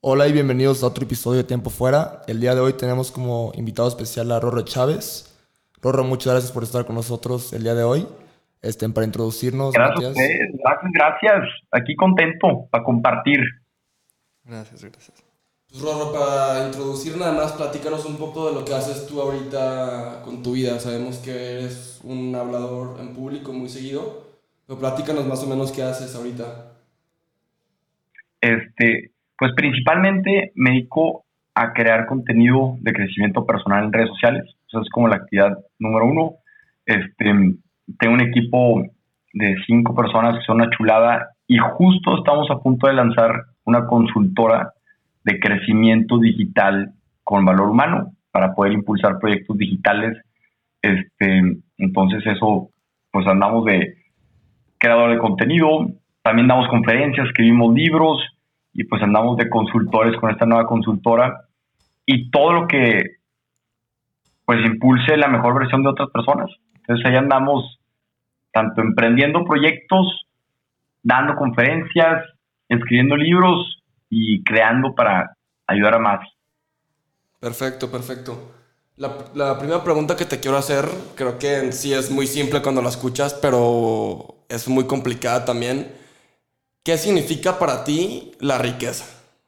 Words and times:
Hola 0.00 0.28
y 0.28 0.32
bienvenidos 0.32 0.84
a 0.84 0.86
otro 0.86 1.02
episodio 1.02 1.38
de 1.38 1.44
Tiempo 1.44 1.70
Fuera. 1.70 2.22
El 2.28 2.38
día 2.38 2.54
de 2.54 2.60
hoy 2.60 2.72
tenemos 2.74 3.10
como 3.10 3.50
invitado 3.56 3.88
especial 3.88 4.30
a 4.30 4.38
Rorro 4.38 4.62
Chávez. 4.62 5.36
Rorro, 5.82 6.04
muchas 6.04 6.34
gracias 6.34 6.52
por 6.52 6.62
estar 6.62 6.86
con 6.86 6.94
nosotros 6.94 7.52
el 7.52 7.64
día 7.64 7.74
de 7.74 7.82
hoy. 7.82 8.06
Este, 8.62 8.88
para 8.90 9.04
introducirnos. 9.04 9.74
Gracias, 9.74 10.14
gracias, 10.14 10.92
gracias. 10.94 11.48
Aquí 11.72 11.96
contento 11.96 12.68
para 12.70 12.84
compartir. 12.84 13.40
Gracias, 14.44 14.84
gracias. 14.84 15.24
Pues 15.68 15.82
Rorro, 15.82 16.12
para 16.12 16.66
introducir 16.66 17.16
nada 17.16 17.32
más, 17.32 17.50
platícanos 17.54 18.04
un 18.04 18.18
poco 18.18 18.50
de 18.50 18.54
lo 18.54 18.64
que 18.64 18.74
haces 18.74 19.04
tú 19.08 19.20
ahorita 19.20 20.22
con 20.24 20.44
tu 20.44 20.52
vida. 20.52 20.78
Sabemos 20.78 21.18
que 21.18 21.54
eres 21.54 22.00
un 22.04 22.36
hablador 22.36 23.00
en 23.00 23.14
público 23.14 23.52
muy 23.52 23.68
seguido, 23.68 24.28
pero 24.64 24.78
platícanos 24.78 25.26
más 25.26 25.42
o 25.42 25.48
menos 25.48 25.72
qué 25.72 25.82
haces 25.82 26.14
ahorita. 26.14 26.70
Este, 28.40 29.10
pues 29.38 29.52
principalmente 29.54 30.52
me 30.56 30.70
dedico 30.70 31.24
a 31.54 31.72
crear 31.72 32.06
contenido 32.06 32.76
de 32.80 32.92
crecimiento 32.92 33.46
personal 33.46 33.84
en 33.84 33.92
redes 33.92 34.10
sociales. 34.10 34.44
Eso 34.66 34.82
es 34.82 34.88
como 34.90 35.08
la 35.08 35.16
actividad 35.16 35.58
número 35.78 36.06
uno. 36.06 36.32
Este, 36.84 37.32
tengo 37.98 38.14
un 38.14 38.20
equipo 38.20 38.82
de 39.32 39.56
cinco 39.66 39.94
personas 39.94 40.34
que 40.38 40.44
son 40.44 40.56
una 40.56 40.70
chulada 40.70 41.30
y 41.46 41.58
justo 41.58 42.18
estamos 42.18 42.50
a 42.50 42.58
punto 42.58 42.88
de 42.88 42.94
lanzar 42.94 43.44
una 43.64 43.86
consultora 43.86 44.72
de 45.24 45.38
crecimiento 45.38 46.18
digital 46.18 46.92
con 47.22 47.44
valor 47.44 47.70
humano 47.70 48.12
para 48.30 48.54
poder 48.54 48.72
impulsar 48.72 49.18
proyectos 49.18 49.56
digitales. 49.56 50.18
Este, 50.82 51.42
entonces 51.76 52.26
eso, 52.26 52.70
pues 53.10 53.26
andamos 53.26 53.64
de 53.66 53.96
creador 54.78 55.10
de 55.10 55.18
contenido, 55.18 55.90
también 56.22 56.48
damos 56.48 56.68
conferencias, 56.68 57.26
escribimos 57.26 57.74
libros, 57.74 58.22
y 58.78 58.84
pues 58.84 59.02
andamos 59.02 59.36
de 59.36 59.50
consultores 59.50 60.16
con 60.20 60.30
esta 60.30 60.46
nueva 60.46 60.68
consultora 60.68 61.48
y 62.06 62.30
todo 62.30 62.52
lo 62.52 62.68
que 62.68 63.02
pues 64.44 64.64
impulse 64.64 65.16
la 65.16 65.26
mejor 65.26 65.58
versión 65.58 65.82
de 65.82 65.88
otras 65.88 66.10
personas. 66.10 66.48
Entonces 66.76 67.04
ahí 67.04 67.16
andamos 67.16 67.80
tanto 68.52 68.80
emprendiendo 68.80 69.44
proyectos, 69.44 70.28
dando 71.02 71.34
conferencias, 71.34 72.22
escribiendo 72.68 73.16
libros 73.16 73.82
y 74.10 74.44
creando 74.44 74.94
para 74.94 75.36
ayudar 75.66 75.94
a 75.94 75.98
más. 75.98 76.20
Perfecto, 77.40 77.90
perfecto. 77.90 78.52
La, 78.96 79.10
la, 79.34 79.58
primera 79.58 79.82
pregunta 79.82 80.14
que 80.14 80.24
te 80.24 80.38
quiero 80.38 80.56
hacer, 80.56 80.84
creo 81.16 81.36
que 81.36 81.58
en 81.58 81.72
sí 81.72 81.92
es 81.92 82.12
muy 82.12 82.28
simple 82.28 82.62
cuando 82.62 82.80
la 82.80 82.90
escuchas, 82.90 83.34
pero 83.42 84.36
es 84.48 84.68
muy 84.68 84.86
complicada 84.86 85.44
también. 85.44 85.88
¿Qué 86.88 86.96
significa 86.96 87.58
para 87.58 87.84
ti 87.84 88.32
la 88.40 88.56
riqueza? 88.56 89.04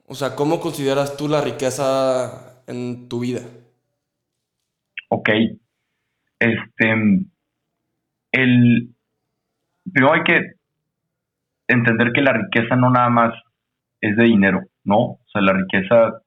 O 0.07 0.15
sea, 0.15 0.37
¿cómo 0.37 0.61
consideras 0.61 1.17
tú 1.17 1.27
la 1.27 1.41
riqueza 1.41 2.63
en 2.67 3.09
tu 3.09 3.21
vida? 3.21 3.41
Ok. 5.09 5.31
Este. 6.39 7.25
El. 8.31 8.95
Primero 9.91 10.13
hay 10.13 10.23
que 10.25 10.53
entender 11.67 12.13
que 12.13 12.21
la 12.21 12.35
riqueza 12.35 12.77
no 12.77 12.91
nada 12.91 13.09
más 13.09 13.33
es 14.03 14.15
de 14.19 14.25
dinero, 14.25 14.61
¿no? 14.85 14.99
O 14.99 15.21
sea, 15.33 15.41
la 15.41 15.55
riqueza, 15.55 16.21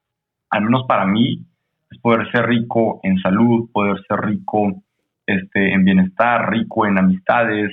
al 0.50 0.62
menos 0.64 0.82
para 0.88 1.06
mí, 1.06 1.46
es 1.92 1.98
poder 2.00 2.28
ser 2.32 2.46
rico 2.46 2.98
en 3.04 3.20
salud, 3.20 3.70
poder 3.72 4.02
ser 4.08 4.18
rico 4.18 4.82
este, 5.26 5.74
en 5.74 5.84
bienestar, 5.84 6.50
rico 6.50 6.86
en 6.86 6.98
amistades, 6.98 7.70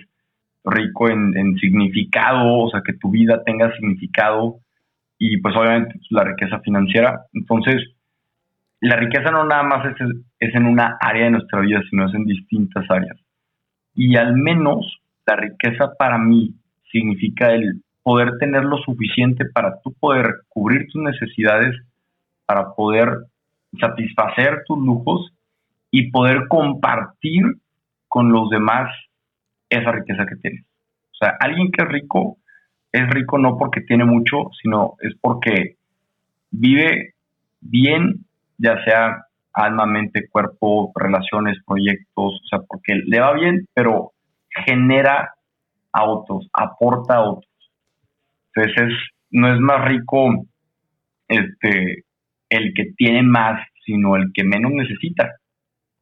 rico 0.63 1.09
en, 1.09 1.55
significado, 1.57 2.59
o 2.59 2.69
sea, 2.69 2.81
que 2.85 2.93
tu 2.93 3.09
vida 3.09 3.43
tenga 3.43 3.73
significado 3.75 4.59
y 5.17 5.37
pues 5.37 5.55
obviamente 5.55 5.95
pues, 5.95 6.11
la 6.11 6.23
riqueza 6.23 6.59
financiera. 6.59 7.25
Entonces, 7.33 7.81
la 8.79 8.95
riqueza 8.95 9.31
no 9.31 9.45
nada 9.45 9.63
más 9.63 9.85
es, 9.85 9.95
es 10.39 10.55
en 10.55 10.65
una 10.65 10.97
área 10.99 11.25
de 11.25 11.31
nuestra 11.31 11.59
vida, 11.59 11.81
sino 11.89 12.07
es 12.07 12.13
en 12.13 12.25
distintas 12.25 12.85
áreas. 12.89 13.17
Y 13.95 14.15
al 14.17 14.35
menos 14.35 15.01
la 15.25 15.35
riqueza 15.35 15.93
para 15.97 16.17
mí 16.17 16.55
significa 16.91 17.53
el 17.53 17.81
poder 18.03 18.37
tener 18.39 18.63
lo 18.63 18.77
suficiente 18.77 19.45
para 19.45 19.79
tú 19.81 19.93
poder 19.93 20.41
cubrir 20.49 20.87
tus 20.87 21.01
necesidades, 21.01 21.75
para 22.45 22.73
poder 22.73 23.25
satisfacer 23.79 24.63
tus 24.65 24.77
lujos 24.79 25.31
y 25.91 26.09
poder 26.11 26.47
compartir 26.47 27.43
con 28.07 28.31
los 28.31 28.49
demás 28.49 28.89
esa 29.71 29.91
riqueza 29.91 30.25
que 30.25 30.35
tienes. 30.35 30.65
O 31.11 31.15
sea, 31.15 31.35
alguien 31.39 31.71
que 31.71 31.83
es 31.83 31.89
rico 31.89 32.37
es 32.91 33.09
rico 33.09 33.37
no 33.37 33.57
porque 33.57 33.81
tiene 33.81 34.05
mucho, 34.05 34.49
sino 34.61 34.95
es 34.99 35.15
porque 35.21 35.77
vive 36.51 37.13
bien, 37.61 38.25
ya 38.57 38.83
sea 38.83 39.25
alma, 39.53 39.85
mente, 39.85 40.27
cuerpo, 40.29 40.91
relaciones, 40.95 41.57
proyectos, 41.65 42.41
o 42.43 42.47
sea, 42.49 42.59
porque 42.67 42.95
le 43.05 43.19
va 43.19 43.33
bien, 43.33 43.67
pero 43.73 44.11
genera 44.65 45.33
a 45.93 46.03
otros, 46.03 46.47
aporta 46.53 47.15
a 47.15 47.29
otros. 47.29 47.51
Entonces 48.53 48.93
no 49.29 49.53
es 49.53 49.59
más 49.59 49.85
rico 49.85 50.45
este, 51.27 52.03
el 52.49 52.73
que 52.73 52.91
tiene 52.97 53.23
más, 53.23 53.61
sino 53.85 54.17
el 54.17 54.31
que 54.33 54.43
menos 54.43 54.71
necesita. 54.73 55.31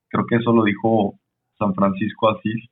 Creo 0.10 0.26
que 0.26 0.38
eso 0.38 0.52
lo 0.52 0.64
dijo 0.64 1.20
San 1.60 1.76
Francisco 1.76 2.30
Asís 2.30 2.68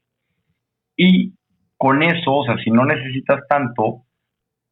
y 0.98 1.34
con 1.78 2.02
eso, 2.02 2.34
o 2.34 2.44
sea, 2.44 2.58
si 2.64 2.72
no 2.72 2.84
necesitas 2.86 3.42
tanto 3.48 4.04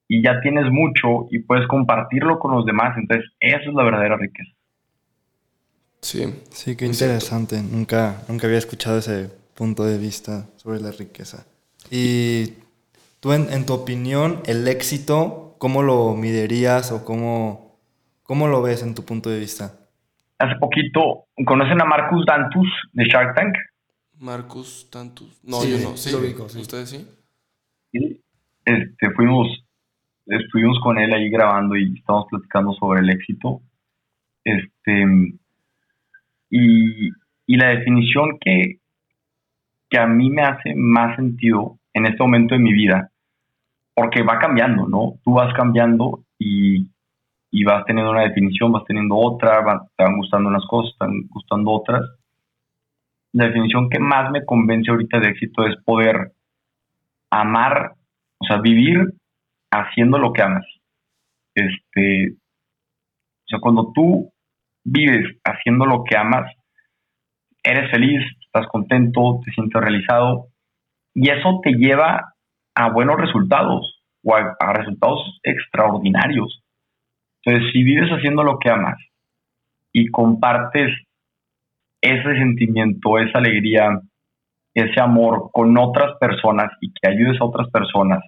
y 0.08 0.24
ya 0.24 0.42
tienes 0.42 0.66
mucho 0.72 1.28
y 1.30 1.40
puedes 1.40 1.68
compartirlo 1.68 2.40
con 2.40 2.52
los 2.52 2.66
demás, 2.66 2.98
entonces 2.98 3.32
eso 3.40 3.70
es 3.70 3.76
la 3.76 3.84
verdadera 3.84 4.18
riqueza. 4.18 4.52
Sí, 6.02 6.26
sí, 6.52 6.76
qué 6.76 6.86
interesante. 6.86 7.62
Nunca, 7.62 8.22
nunca 8.28 8.48
había 8.48 8.60
escuchado 8.60 9.00
ese 9.00 9.32
punto 9.56 9.86
de 9.86 9.98
vista 9.98 10.46
sobre 10.58 10.80
la 10.80 10.92
riqueza. 10.92 11.46
Y 11.90 12.54
tú, 13.20 13.34
en, 13.34 13.66
tu 13.66 13.74
opinión, 13.74 14.42
el 14.46 14.68
éxito, 14.68 15.56
¿cómo 15.58 15.82
lo 15.82 16.16
medirías 16.16 16.92
o 16.92 17.06
cómo, 17.06 17.80
cómo 18.24 18.48
lo 18.48 18.62
ves 18.62 18.84
en 18.84 18.94
tu 18.94 19.04
punto 19.04 19.30
de 19.30 19.40
vista? 19.40 19.74
Hace 20.38 20.56
poquito, 20.60 21.26
¿conocen 21.46 21.82
a 21.82 21.86
Marcus 21.86 22.26
Dantus 22.26 22.68
de 22.94 23.06
Shark 23.06 23.36
Tank? 23.36 23.56
Marcus 24.26 24.90
Tantus. 24.90 25.40
No, 25.44 25.64
yo 25.64 25.78
no. 25.78 25.96
Sí, 25.96 26.12
lo 26.12 26.46
¿Ustedes 26.46 26.90
sí? 26.90 27.08
Este, 28.66 29.12
fuimos, 29.12 29.48
estuvimos 30.26 30.80
con 30.82 30.98
él 30.98 31.14
ahí 31.14 31.30
grabando 31.30 31.78
y 31.78 31.94
estamos 31.98 32.26
platicando 32.30 32.74
sobre 32.74 33.02
el 33.02 33.10
éxito. 33.12 33.62
Este, 34.44 35.06
y, 36.50 37.12
la 37.48 37.70
definición 37.70 38.38
que, 38.42 38.80
que 39.90 39.98
a 40.00 40.08
mí 40.08 40.30
me 40.30 40.42
hace 40.42 40.74
más 40.76 41.16
sentido 41.16 41.78
en 41.94 42.08
este 42.08 42.22
momento 42.22 42.56
de 42.56 42.62
mi 42.62 42.74
vida, 42.74 43.12
porque 43.94 44.24
va 44.24 44.40
cambiando, 44.40 44.88
¿no? 44.88 45.20
Tú 45.24 45.34
vas 45.34 45.54
cambiando 45.54 46.26
y, 46.38 46.90
y 47.52 47.64
vas 47.64 47.86
teniendo 47.86 48.12
una 48.12 48.24
definición, 48.24 48.72
vas 48.72 48.84
teniendo 48.86 49.16
otra, 49.16 49.64
te 49.96 50.04
van 50.04 50.18
gustando 50.18 50.50
unas 50.50 50.66
cosas, 50.66 50.94
te 50.98 51.06
van 51.06 51.28
gustando 51.30 51.72
otras 51.72 52.02
la 53.36 53.48
definición 53.48 53.90
que 53.90 54.00
más 54.00 54.32
me 54.32 54.46
convence 54.46 54.90
ahorita 54.90 55.20
de 55.20 55.28
éxito 55.28 55.66
es 55.68 55.76
poder 55.84 56.32
amar, 57.30 57.96
o 58.38 58.46
sea, 58.46 58.62
vivir 58.62 59.14
haciendo 59.70 60.18
lo 60.18 60.32
que 60.32 60.42
amas. 60.42 60.66
Este, 61.54 62.32
o 62.32 63.48
sea, 63.48 63.60
cuando 63.60 63.92
tú 63.94 64.32
vives 64.86 65.38
haciendo 65.44 65.86
lo 65.86 66.06
que 66.06 66.16
amas, 66.16 66.50
eres 67.62 67.92
feliz, 67.92 68.22
estás 68.46 68.68
contento, 68.68 69.42
te 69.44 69.52
sientes 69.52 69.82
realizado 69.82 70.48
y 71.14 71.30
eso 71.30 71.60
te 71.62 71.74
lleva 71.74 72.36
a 72.74 72.90
buenos 72.90 73.20
resultados 73.20 74.02
o 74.24 74.34
a, 74.34 74.56
a 74.62 74.74
resultados 74.74 75.42
extraordinarios. 75.44 76.64
Entonces, 77.44 77.70
si 77.74 77.84
vives 77.84 78.10
haciendo 78.12 78.44
lo 78.44 78.60
que 78.60 78.70
amas 78.70 78.98
y 79.92 80.08
compartes 80.08 81.05
ese 82.06 82.36
sentimiento, 82.36 83.18
esa 83.18 83.40
alegría, 83.40 84.00
ese 84.74 85.02
amor 85.02 85.50
con 85.52 85.76
otras 85.78 86.18
personas 86.20 86.70
y 86.82 86.92
que 86.94 87.10
ayudes 87.10 87.42
a 87.42 87.46
otras 87.46 87.70
personas 87.72 88.20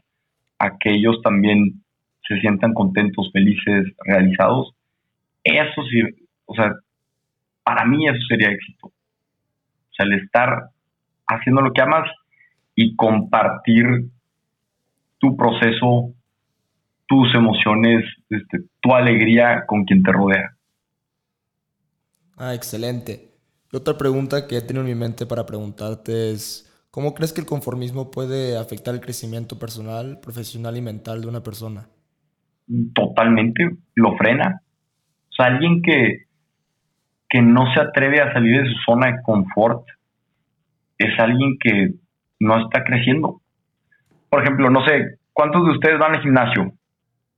a 0.57 0.77
que 0.79 0.91
ellos 0.91 1.21
también 1.23 1.83
se 2.27 2.39
sientan 2.39 2.73
contentos, 2.73 3.29
felices, 3.31 3.85
realizados, 4.03 4.73
eso 5.43 5.83
sí, 5.91 6.01
o 6.45 6.55
sea, 6.55 6.73
para 7.63 7.85
mí 7.85 8.07
eso 8.07 8.19
sería 8.27 8.49
éxito. 8.49 8.87
O 8.87 9.93
sea, 9.95 10.07
el 10.07 10.13
estar 10.13 10.69
haciendo 11.27 11.61
lo 11.61 11.71
que 11.71 11.81
amas 11.81 12.09
y 12.75 12.95
compartir 12.95 13.85
tu 15.19 15.37
proceso, 15.37 16.13
tus 17.05 17.33
emociones, 17.35 18.03
este, 18.29 18.59
tu 18.81 18.93
alegría 18.93 19.65
con 19.67 19.85
quien 19.85 20.01
te 20.01 20.11
rodea. 20.11 20.51
Ah, 22.37 22.53
excelente 22.53 23.36
otra 23.73 23.97
pregunta 23.97 24.47
que 24.47 24.57
he 24.57 24.61
tenido 24.61 24.81
en 24.81 24.89
mi 24.89 24.95
mente 24.95 25.25
para 25.25 25.45
preguntarte 25.45 26.31
es, 26.31 26.71
¿cómo 26.91 27.13
crees 27.13 27.33
que 27.33 27.41
el 27.41 27.47
conformismo 27.47 28.11
puede 28.11 28.57
afectar 28.57 28.93
el 28.93 29.01
crecimiento 29.01 29.59
personal, 29.59 30.19
profesional 30.21 30.77
y 30.77 30.81
mental 30.81 31.21
de 31.21 31.27
una 31.27 31.43
persona? 31.43 31.89
Totalmente, 32.93 33.69
lo 33.95 34.15
frena. 34.17 34.61
sea, 35.29 35.47
alguien 35.47 35.81
que, 35.81 36.27
que 37.29 37.41
no 37.41 37.73
se 37.73 37.81
atreve 37.81 38.21
a 38.21 38.31
salir 38.33 38.63
de 38.63 38.69
su 38.69 38.77
zona 38.85 39.07
de 39.07 39.21
confort 39.23 39.85
es 40.97 41.19
alguien 41.19 41.57
que 41.59 41.93
no 42.39 42.59
está 42.65 42.83
creciendo. 42.83 43.41
Por 44.29 44.43
ejemplo, 44.43 44.69
no 44.69 44.85
sé, 44.85 45.19
¿cuántos 45.33 45.65
de 45.65 45.71
ustedes 45.71 45.99
van 45.99 46.15
al 46.15 46.21
gimnasio? 46.21 46.73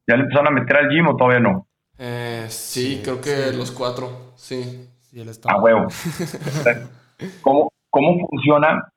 ¿Ya 0.08 0.16
le 0.16 0.24
empezaron 0.24 0.48
a 0.48 0.60
meter 0.60 0.78
al 0.78 0.90
gym 0.90 1.08
o 1.08 1.16
todavía 1.16 1.40
no? 1.40 1.68
Eh, 1.98 2.46
sí, 2.50 3.02
creo 3.04 3.20
que 3.20 3.52
los 3.56 3.72
cuatro, 3.72 4.34
sí. 4.36 4.88
Sí 5.10 5.24
a 5.46 5.58
huevo. 5.62 5.88
¿Cómo, 7.42 7.72
¿Cómo 7.90 8.28
funciona? 8.28 8.92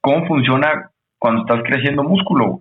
¿Cómo 0.00 0.26
funciona 0.26 0.90
cuando 1.18 1.42
estás 1.42 1.62
creciendo 1.64 2.02
músculo? 2.02 2.60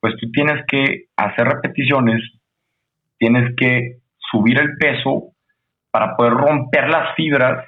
Pues 0.00 0.14
tú 0.20 0.30
tienes 0.30 0.64
que 0.66 1.06
hacer 1.16 1.46
repeticiones, 1.46 2.22
tienes 3.18 3.54
que 3.56 3.98
subir 4.30 4.58
el 4.58 4.76
peso 4.76 5.32
para 5.90 6.16
poder 6.16 6.32
romper 6.32 6.88
las 6.88 7.14
fibras 7.14 7.64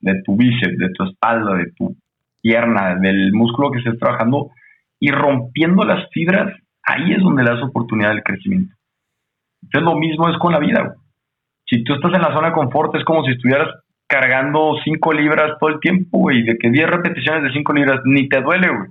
de 0.00 0.22
tu 0.24 0.36
bíceps, 0.36 0.78
de 0.78 0.90
tu 0.90 1.04
espalda, 1.04 1.54
de 1.54 1.70
tu 1.72 1.96
pierna, 2.40 2.96
del 2.96 3.32
músculo 3.32 3.70
que 3.70 3.78
estés 3.78 3.98
trabajando, 3.98 4.50
y 4.98 5.10
rompiendo 5.10 5.84
las 5.84 6.08
fibras, 6.10 6.54
ahí 6.82 7.12
es 7.12 7.22
donde 7.22 7.42
le 7.42 7.50
das 7.50 7.62
oportunidad 7.62 8.10
del 8.10 8.22
crecimiento. 8.22 8.74
Entonces 9.62 9.82
lo 9.82 9.98
mismo 9.98 10.28
es 10.28 10.38
con 10.38 10.52
la 10.52 10.58
vida. 10.58 10.94
Si 11.66 11.82
tú 11.84 11.94
estás 11.94 12.12
en 12.14 12.22
la 12.22 12.32
zona 12.32 12.48
de 12.48 12.54
confort, 12.54 12.94
es 12.96 13.04
como 13.04 13.24
si 13.24 13.32
estuvieras 13.32 13.68
cargando 14.12 14.74
5 14.84 15.12
libras 15.14 15.58
todo 15.58 15.70
el 15.70 15.80
tiempo, 15.80 16.18
güey, 16.18 16.42
de 16.42 16.58
que 16.58 16.68
10 16.68 16.86
repeticiones 16.86 17.44
de 17.44 17.52
5 17.54 17.72
libras 17.72 18.00
ni 18.04 18.28
te 18.28 18.42
duele, 18.42 18.68
güey. 18.68 18.90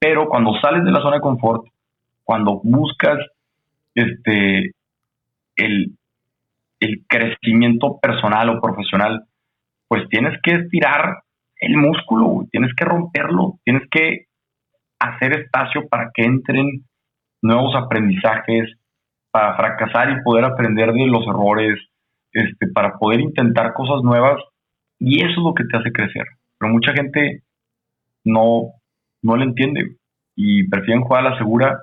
Pero 0.00 0.30
cuando 0.30 0.58
sales 0.62 0.82
de 0.82 0.90
la 0.90 1.02
zona 1.02 1.16
de 1.16 1.20
confort, 1.20 1.66
cuando 2.24 2.58
buscas 2.64 3.18
este 3.94 4.72
el, 5.56 5.92
el 6.80 7.04
crecimiento 7.06 7.98
personal 8.00 8.48
o 8.48 8.62
profesional, 8.62 9.24
pues 9.88 10.08
tienes 10.08 10.40
que 10.42 10.52
estirar 10.52 11.18
el 11.60 11.76
músculo, 11.76 12.46
tienes 12.50 12.72
que 12.74 12.86
romperlo, 12.86 13.58
tienes 13.62 13.82
que 13.90 14.24
hacer 15.00 15.38
espacio 15.38 15.86
para 15.86 16.12
que 16.14 16.24
entren 16.24 16.84
nuevos 17.42 17.74
aprendizajes, 17.76 18.72
para 19.30 19.54
fracasar 19.54 20.10
y 20.12 20.22
poder 20.22 20.46
aprender 20.46 20.94
de 20.94 21.06
los 21.08 21.26
errores, 21.26 21.78
este, 22.42 22.68
para 22.68 22.98
poder 22.98 23.20
intentar 23.20 23.74
cosas 23.74 24.02
nuevas, 24.02 24.40
y 24.98 25.20
eso 25.20 25.30
es 25.30 25.44
lo 25.44 25.54
que 25.54 25.64
te 25.64 25.76
hace 25.76 25.92
crecer. 25.92 26.24
Pero 26.58 26.72
mucha 26.72 26.92
gente 26.92 27.42
no, 28.24 28.72
no 29.22 29.36
lo 29.36 29.42
entiende 29.42 29.96
y 30.34 30.68
prefieren 30.68 31.02
jugar 31.02 31.26
a 31.26 31.30
la 31.30 31.38
segura 31.38 31.78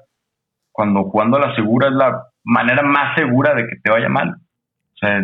cuando 0.71 1.03
jugando 1.03 1.37
a 1.37 1.47
la 1.47 1.55
segura 1.55 1.87
es 1.87 1.93
la 1.93 2.23
manera 2.43 2.83
más 2.83 3.15
segura 3.15 3.53
de 3.55 3.67
que 3.67 3.77
te 3.81 3.89
vaya 3.89 4.09
mal. 4.09 4.29
O 4.29 4.97
sea, 4.97 5.21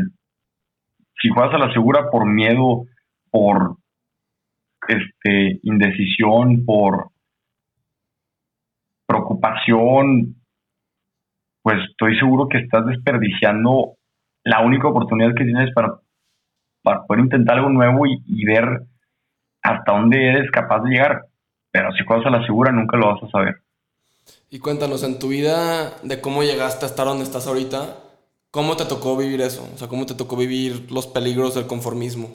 si 1.21 1.29
juegas 1.29 1.53
a 1.53 1.57
la 1.57 1.73
segura 1.73 2.09
por 2.09 2.25
miedo, 2.25 2.85
por 3.29 3.75
este, 4.87 5.59
indecisión, 5.63 6.65
por 6.65 7.09
preocupación, 9.05 10.35
pues 11.61 11.77
estoy 11.89 12.17
seguro 12.17 12.47
que 12.47 12.59
estás 12.59 12.85
desperdiciando 12.85 13.95
la 14.43 14.61
única 14.61 14.87
oportunidad 14.87 15.33
que 15.35 15.45
tienes 15.45 15.73
para, 15.73 15.99
para 16.81 17.03
poder 17.05 17.23
intentar 17.23 17.57
algo 17.57 17.69
nuevo 17.69 18.05
y, 18.05 18.21
y, 18.25 18.45
ver 18.45 18.83
hasta 19.61 19.91
dónde 19.91 20.29
eres 20.29 20.51
capaz 20.51 20.81
de 20.83 20.91
llegar. 20.91 21.25
Pero 21.71 21.91
si 21.93 22.03
juegas 22.03 22.25
a 22.25 22.31
la 22.31 22.45
segura 22.45 22.71
nunca 22.71 22.97
lo 22.97 23.13
vas 23.13 23.23
a 23.23 23.29
saber. 23.29 23.61
Y 24.49 24.59
cuéntanos, 24.59 25.03
en 25.03 25.19
tu 25.19 25.29
vida, 25.29 25.91
de 26.03 26.21
cómo 26.21 26.43
llegaste 26.43 26.85
a 26.85 26.89
estar 26.89 27.05
donde 27.05 27.23
estás 27.23 27.47
ahorita, 27.47 27.97
¿cómo 28.51 28.75
te 28.75 28.85
tocó 28.85 29.17
vivir 29.17 29.41
eso? 29.41 29.69
O 29.73 29.77
sea, 29.77 29.87
¿cómo 29.87 30.05
te 30.05 30.15
tocó 30.15 30.35
vivir 30.35 30.91
los 30.91 31.07
peligros 31.07 31.55
del 31.55 31.67
conformismo? 31.67 32.27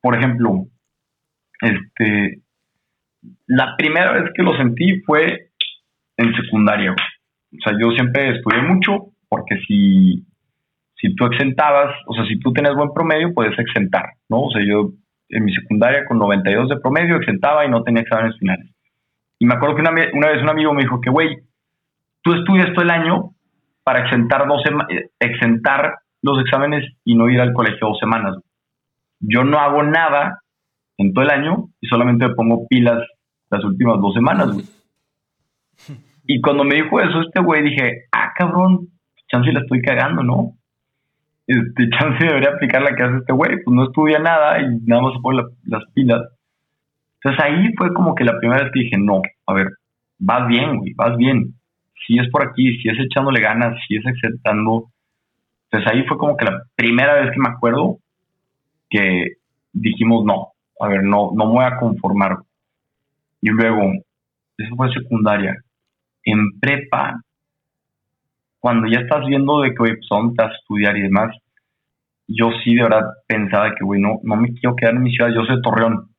Por 0.00 0.16
ejemplo, 0.16 0.66
este, 1.60 2.40
la 3.46 3.76
primera 3.76 4.12
vez 4.12 4.30
que 4.34 4.42
lo 4.42 4.56
sentí 4.56 5.00
fue 5.02 5.50
en 6.16 6.34
secundaria. 6.34 6.92
O 6.92 7.60
sea, 7.64 7.72
yo 7.78 7.90
siempre 7.90 8.36
estudié 8.36 8.62
mucho 8.62 9.09
porque 9.30 9.56
si, 9.66 10.26
si 11.00 11.14
tú 11.14 11.24
exentabas, 11.26 11.94
o 12.06 12.14
sea, 12.14 12.26
si 12.26 12.38
tú 12.40 12.52
tenías 12.52 12.74
buen 12.74 12.92
promedio, 12.92 13.32
puedes 13.32 13.56
exentar, 13.58 14.04
¿no? 14.28 14.42
O 14.42 14.50
sea, 14.50 14.60
yo 14.66 14.90
en 15.30 15.44
mi 15.44 15.54
secundaria 15.54 16.04
con 16.04 16.18
92 16.18 16.68
de 16.68 16.80
promedio 16.80 17.16
exentaba 17.16 17.64
y 17.64 17.70
no 17.70 17.84
tenía 17.84 18.02
exámenes 18.02 18.36
finales. 18.38 18.68
Y 19.38 19.46
me 19.46 19.54
acuerdo 19.54 19.76
que 19.76 19.82
una, 19.82 19.92
vez 19.92 20.42
un 20.42 20.48
amigo 20.50 20.74
me 20.74 20.82
dijo 20.82 21.00
que, 21.00 21.10
güey, 21.10 21.38
tú 22.22 22.34
estudias 22.34 22.74
todo 22.74 22.82
el 22.82 22.90
año 22.90 23.30
para 23.84 24.04
exentar, 24.04 24.46
dos 24.46 24.62
exentar 25.20 25.94
los 26.22 26.40
exámenes 26.42 26.84
y 27.04 27.14
no 27.14 27.30
ir 27.30 27.40
al 27.40 27.52
colegio 27.52 27.88
dos 27.88 27.98
semanas. 27.98 28.36
Yo 29.20 29.44
no 29.44 29.58
hago 29.58 29.84
nada 29.84 30.42
en 30.98 31.14
todo 31.14 31.24
el 31.24 31.30
año 31.30 31.68
y 31.80 31.86
solamente 31.86 32.26
me 32.26 32.34
pongo 32.34 32.66
pilas 32.68 33.00
las 33.48 33.64
últimas 33.64 34.00
dos 34.00 34.12
semanas. 34.12 34.56
Y 36.32 36.40
cuando 36.40 36.62
me 36.62 36.76
dijo 36.76 37.00
eso 37.00 37.22
este 37.22 37.40
güey, 37.40 37.60
dije, 37.64 38.04
ah, 38.12 38.32
cabrón, 38.36 38.86
chance 39.30 39.52
la 39.52 39.60
estoy 39.60 39.80
cagando, 39.82 40.22
¿no? 40.22 40.52
Este, 41.46 41.88
chance 41.98 42.24
debería 42.24 42.50
aplicar 42.50 42.82
la 42.82 42.94
que 42.94 43.02
hace 43.02 43.16
este 43.18 43.32
güey, 43.32 43.62
pues 43.64 43.74
no 43.74 43.84
estudia 43.84 44.18
nada 44.18 44.60
y 44.60 44.80
nada 44.86 45.02
más 45.02 45.14
se 45.14 45.20
pone 45.20 45.42
las 45.64 45.84
pilas. 45.94 46.22
Entonces 47.22 47.44
ahí 47.44 47.72
fue 47.76 47.92
como 47.92 48.14
que 48.14 48.24
la 48.24 48.38
primera 48.38 48.62
vez 48.62 48.72
que 48.72 48.80
dije, 48.80 48.96
no, 48.98 49.20
a 49.46 49.52
ver, 49.52 49.68
vas 50.18 50.48
bien, 50.48 50.78
güey, 50.78 50.94
vas 50.94 51.16
bien. 51.16 51.54
Si 52.06 52.18
es 52.18 52.30
por 52.30 52.46
aquí, 52.46 52.78
si 52.78 52.88
es 52.88 52.98
echándole 52.98 53.40
ganas, 53.40 53.78
si 53.86 53.96
es 53.96 54.04
aceptando. 54.06 54.90
Entonces 55.70 55.92
ahí 55.92 56.06
fue 56.06 56.16
como 56.16 56.36
que 56.36 56.46
la 56.46 56.62
primera 56.74 57.20
vez 57.20 57.30
que 57.32 57.40
me 57.40 57.50
acuerdo 57.50 57.98
que 58.88 59.34
dijimos, 59.72 60.24
no, 60.24 60.48
a 60.80 60.88
ver, 60.88 61.02
no, 61.02 61.30
no 61.34 61.46
me 61.46 61.52
voy 61.52 61.64
a 61.64 61.76
conformar. 61.76 62.38
Y 63.42 63.50
luego, 63.50 63.92
eso 64.56 64.76
fue 64.76 64.92
secundaria. 64.92 65.56
En 66.24 66.58
prepa, 66.58 67.22
cuando 68.60 68.86
ya 68.88 69.00
estás 69.00 69.26
viendo 69.26 69.60
de 69.62 69.70
que, 69.70 69.76
güey, 69.78 69.96
pues 69.96 70.06
dónde 70.08 70.44
a 70.44 70.48
estudiar 70.48 70.96
y 70.96 71.02
demás, 71.02 71.36
yo 72.28 72.50
sí 72.62 72.74
de 72.74 72.84
verdad 72.84 73.06
pensaba 73.26 73.70
que, 73.74 73.84
güey, 73.84 74.00
no, 74.00 74.20
no 74.22 74.36
me 74.36 74.52
quiero 74.52 74.76
quedar 74.76 74.94
en 74.94 75.02
mi 75.02 75.10
ciudad, 75.10 75.30
yo 75.34 75.44
soy 75.44 75.60
Torreón 75.62 76.10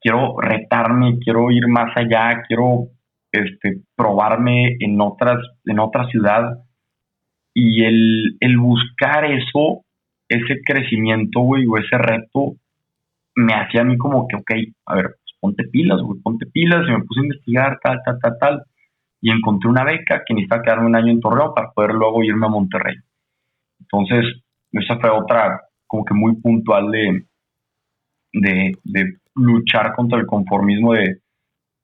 quiero 0.00 0.36
retarme, 0.40 1.18
quiero 1.18 1.50
ir 1.50 1.68
más 1.68 1.96
allá, 1.96 2.42
quiero 2.46 2.88
este, 3.32 3.82
probarme 3.96 4.76
en 4.80 5.00
otras, 5.00 5.38
en 5.64 5.78
otra 5.78 6.06
ciudad. 6.08 6.58
Y 7.54 7.84
el, 7.84 8.36
el 8.40 8.58
buscar 8.58 9.24
eso, 9.24 9.84
ese 10.28 10.60
crecimiento, 10.64 11.40
güey, 11.40 11.66
o 11.66 11.76
ese 11.78 11.98
reto, 11.98 12.54
me 13.34 13.54
hacía 13.54 13.82
a 13.82 13.84
mí 13.84 13.96
como 13.96 14.26
que, 14.28 14.36
ok, 14.36 14.50
a 14.86 14.94
ver, 14.96 15.06
pues 15.06 15.36
ponte 15.40 15.64
pilas, 15.64 16.00
güey, 16.00 16.20
ponte 16.20 16.46
pilas, 16.46 16.86
y 16.86 16.92
me 16.92 17.04
puse 17.04 17.20
a 17.20 17.24
investigar, 17.24 17.78
tal, 17.82 18.00
tal, 18.04 18.18
tal, 18.20 18.38
tal, 18.38 18.62
y 19.20 19.30
encontré 19.30 19.68
una 19.68 19.84
beca 19.84 20.22
que 20.24 20.34
necesitaba 20.34 20.62
quedarme 20.62 20.86
un 20.86 20.96
año 20.96 21.12
en 21.12 21.20
Torreón 21.20 21.52
para 21.54 21.70
poder 21.72 21.92
luego 21.94 22.22
irme 22.22 22.46
a 22.46 22.50
Monterrey. 22.50 22.96
Entonces, 23.80 24.42
esa 24.72 24.98
fue 24.98 25.10
otra, 25.10 25.60
como 25.86 26.04
que 26.04 26.14
muy 26.14 26.36
puntual 26.36 26.90
de, 26.90 27.24
de, 28.32 29.18
luchar 29.34 29.94
contra 29.94 30.18
el 30.18 30.26
conformismo 30.26 30.94
de, 30.94 31.20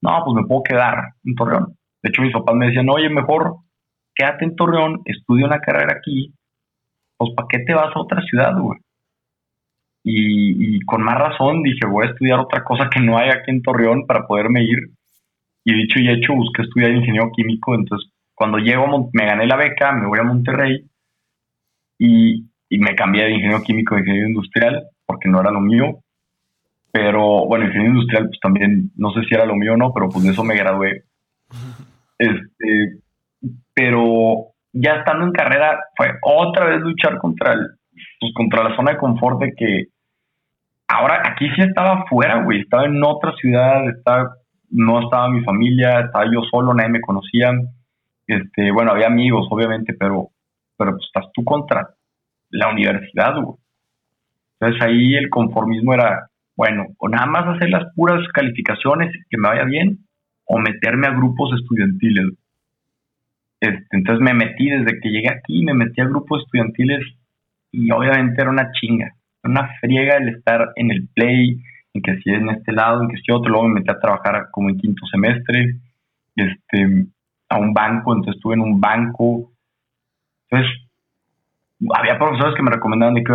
no, 0.02 0.22
pues 0.24 0.36
me 0.36 0.46
puedo 0.46 0.62
quedar 0.62 1.14
en 1.24 1.34
Torreón. 1.34 1.76
De 2.02 2.10
hecho, 2.10 2.22
mis 2.22 2.32
papás 2.32 2.54
me 2.54 2.66
decían, 2.66 2.88
oye, 2.90 3.08
mejor 3.08 3.56
quédate 4.14 4.44
en 4.44 4.56
Torreón, 4.56 5.00
estudia 5.04 5.46
una 5.46 5.60
carrera 5.60 5.94
aquí, 5.96 6.34
pues 7.16 7.30
¿para 7.34 7.48
qué 7.48 7.58
te 7.60 7.74
vas 7.74 7.94
a 7.94 8.00
otra 8.00 8.22
ciudad, 8.22 8.52
güey? 8.58 8.78
Y, 10.06 10.80
con 10.84 11.02
más 11.02 11.18
razón 11.18 11.62
dije, 11.62 11.86
voy 11.86 12.06
a 12.06 12.10
estudiar 12.10 12.38
otra 12.38 12.62
cosa 12.62 12.90
que 12.90 13.00
no 13.00 13.16
hay 13.16 13.30
aquí 13.30 13.50
en 13.50 13.62
Torreón 13.62 14.06
para 14.06 14.26
poderme 14.26 14.62
ir. 14.62 14.90
Y 15.64 15.75
dicho 15.75 15.99
y 15.99 16.11
hecho, 16.11 16.35
busqué 16.35 16.62
estudiar 16.62 16.92
ingeniero 16.92 17.30
químico. 17.35 17.75
Entonces, 17.75 18.11
cuando 18.35 18.59
llego, 18.59 19.11
me 19.12 19.26
gané 19.26 19.47
la 19.47 19.56
beca, 19.56 19.92
me 19.92 20.06
voy 20.06 20.18
a 20.18 20.25
Monterrey 20.25 20.85
y, 21.99 22.44
y 22.68 22.78
me 22.78 22.94
cambié 22.94 23.25
de 23.25 23.33
ingeniero 23.33 23.62
químico 23.62 23.94
a 23.94 24.00
ingeniero 24.00 24.28
industrial 24.28 24.85
porque 25.06 25.28
no 25.28 25.40
era 25.40 25.50
lo 25.50 25.61
mío. 25.61 26.00
Pero 26.92 27.47
bueno, 27.47 27.64
ingeniería 27.64 27.94
industrial, 27.94 28.26
pues 28.28 28.40
también, 28.40 28.90
no 28.97 29.11
sé 29.12 29.23
si 29.23 29.35
era 29.35 29.47
lo 29.47 29.56
mío 29.56 29.75
o 29.75 29.76
no, 29.76 29.92
pero 29.92 30.09
pues 30.09 30.25
de 30.25 30.30
eso 30.30 30.44
me 30.44 30.56
gradué. 30.56 31.04
Este, 32.18 33.00
pero 33.75 34.54
ya 34.73 34.97
estando 34.97 35.25
en 35.25 35.33
carrera, 35.33 35.78
fue 35.97 36.09
otra 36.23 36.66
vez 36.66 36.80
luchar 36.80 37.18
contra, 37.18 37.52
el, 37.52 37.66
pues, 38.21 38.33
contra 38.35 38.64
la 38.64 38.76
zona 38.76 38.92
de 38.92 38.99
confort 38.99 39.40
de 39.40 39.54
que 39.56 39.85
ahora 40.88 41.23
aquí 41.25 41.49
sí 41.50 41.62
estaba 41.62 42.04
fuera, 42.06 42.42
güey, 42.42 42.61
estaba 42.61 42.85
en 42.87 43.02
otra 43.02 43.33
ciudad, 43.37 43.88
estaba, 43.88 44.37
no 44.75 45.00
estaba 45.00 45.28
mi 45.28 45.43
familia, 45.45 46.00
estaba 46.00 46.25
yo 46.26 46.43
solo, 46.50 46.75
nadie 46.75 46.90
me 46.90 47.00
conocía. 47.00 47.52
Este, 48.26 48.73
bueno, 48.73 48.90
había 48.90 49.07
amigos, 49.07 49.47
obviamente, 49.49 49.95
pero, 49.95 50.31
pero 50.76 50.93
pues 50.93 51.04
estás 51.07 51.31
tú 51.33 51.45
contra 51.45 51.90
la 52.50 52.71
universidad, 52.71 53.40
güey. 53.40 53.57
Entonces 54.59 54.83
ahí 54.83 55.14
el 55.14 55.31
conformismo 55.31 55.95
era, 55.95 56.28
bueno, 56.57 56.87
o 56.99 57.09
nada 57.09 57.26
más 57.26 57.47
hacer 57.54 57.71
las 57.71 57.95
puras 57.95 58.26
calificaciones 58.33 59.12
que 59.31 59.38
me 59.38 59.49
vaya 59.49 59.64
bien, 59.64 59.99
o 60.47 60.59
meterme 60.59 61.07
a 61.07 61.14
grupos 61.14 61.52
estudiantiles. 61.57 62.33
Este, 63.61 63.97
entonces 63.97 64.21
me 64.25 64.35
metí 64.35 64.69
desde 64.69 64.99
que 65.00 65.09
llegué 65.09 65.31
aquí, 65.31 65.64
me 65.64 65.75
metí 65.75 66.00
a 66.00 66.07
grupos 66.07 66.43
estudiantiles 66.43 67.00
y 67.71 67.90
obviamente 67.93 68.43
era 68.43 68.50
una 68.50 68.73
chinga, 68.73 69.14
una 69.45 69.71
friega 69.81 70.16
el 70.16 70.31
estar 70.31 70.73
en 70.75 70.90
el 70.90 71.09
play, 71.14 71.61
en 71.94 72.02
que 72.02 72.16
si 72.18 72.30
en 72.30 72.50
este 72.50 72.72
lado, 72.72 73.02
en 73.02 73.08
que 73.08 73.16
si 73.16 73.32
otro, 73.32 73.50
luego 73.50 73.68
me 73.68 73.74
metí 73.74 73.90
a 73.90 74.00
trabajar 74.00 74.48
como 74.50 74.68
en 74.68 74.76
quinto 74.76 75.06
semestre, 75.06 75.76
este, 76.34 77.06
a 77.48 77.58
un 77.58 77.72
banco, 77.72 78.12
entonces 78.12 78.36
estuve 78.36 78.54
en 78.54 78.62
un 78.62 78.80
banco. 78.80 79.52
Entonces, 80.50 80.72
había 81.94 82.18
profesores 82.18 82.56
que 82.56 82.62
me 82.62 82.72
recomendaban 82.72 83.14
de 83.14 83.22
que 83.22 83.32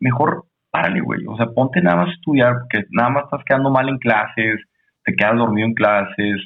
mejor 0.00 0.44
párale, 0.70 1.00
güey, 1.00 1.24
o 1.26 1.36
sea, 1.36 1.46
ponte 1.46 1.80
nada 1.82 1.96
más 1.96 2.08
a 2.08 2.12
estudiar, 2.12 2.54
porque 2.60 2.86
nada 2.90 3.10
más 3.10 3.24
estás 3.24 3.44
quedando 3.44 3.70
mal 3.70 3.88
en 3.88 3.98
clases, 3.98 4.60
te 5.04 5.14
quedas 5.14 5.36
dormido 5.36 5.68
en 5.68 5.74
clases, 5.74 6.36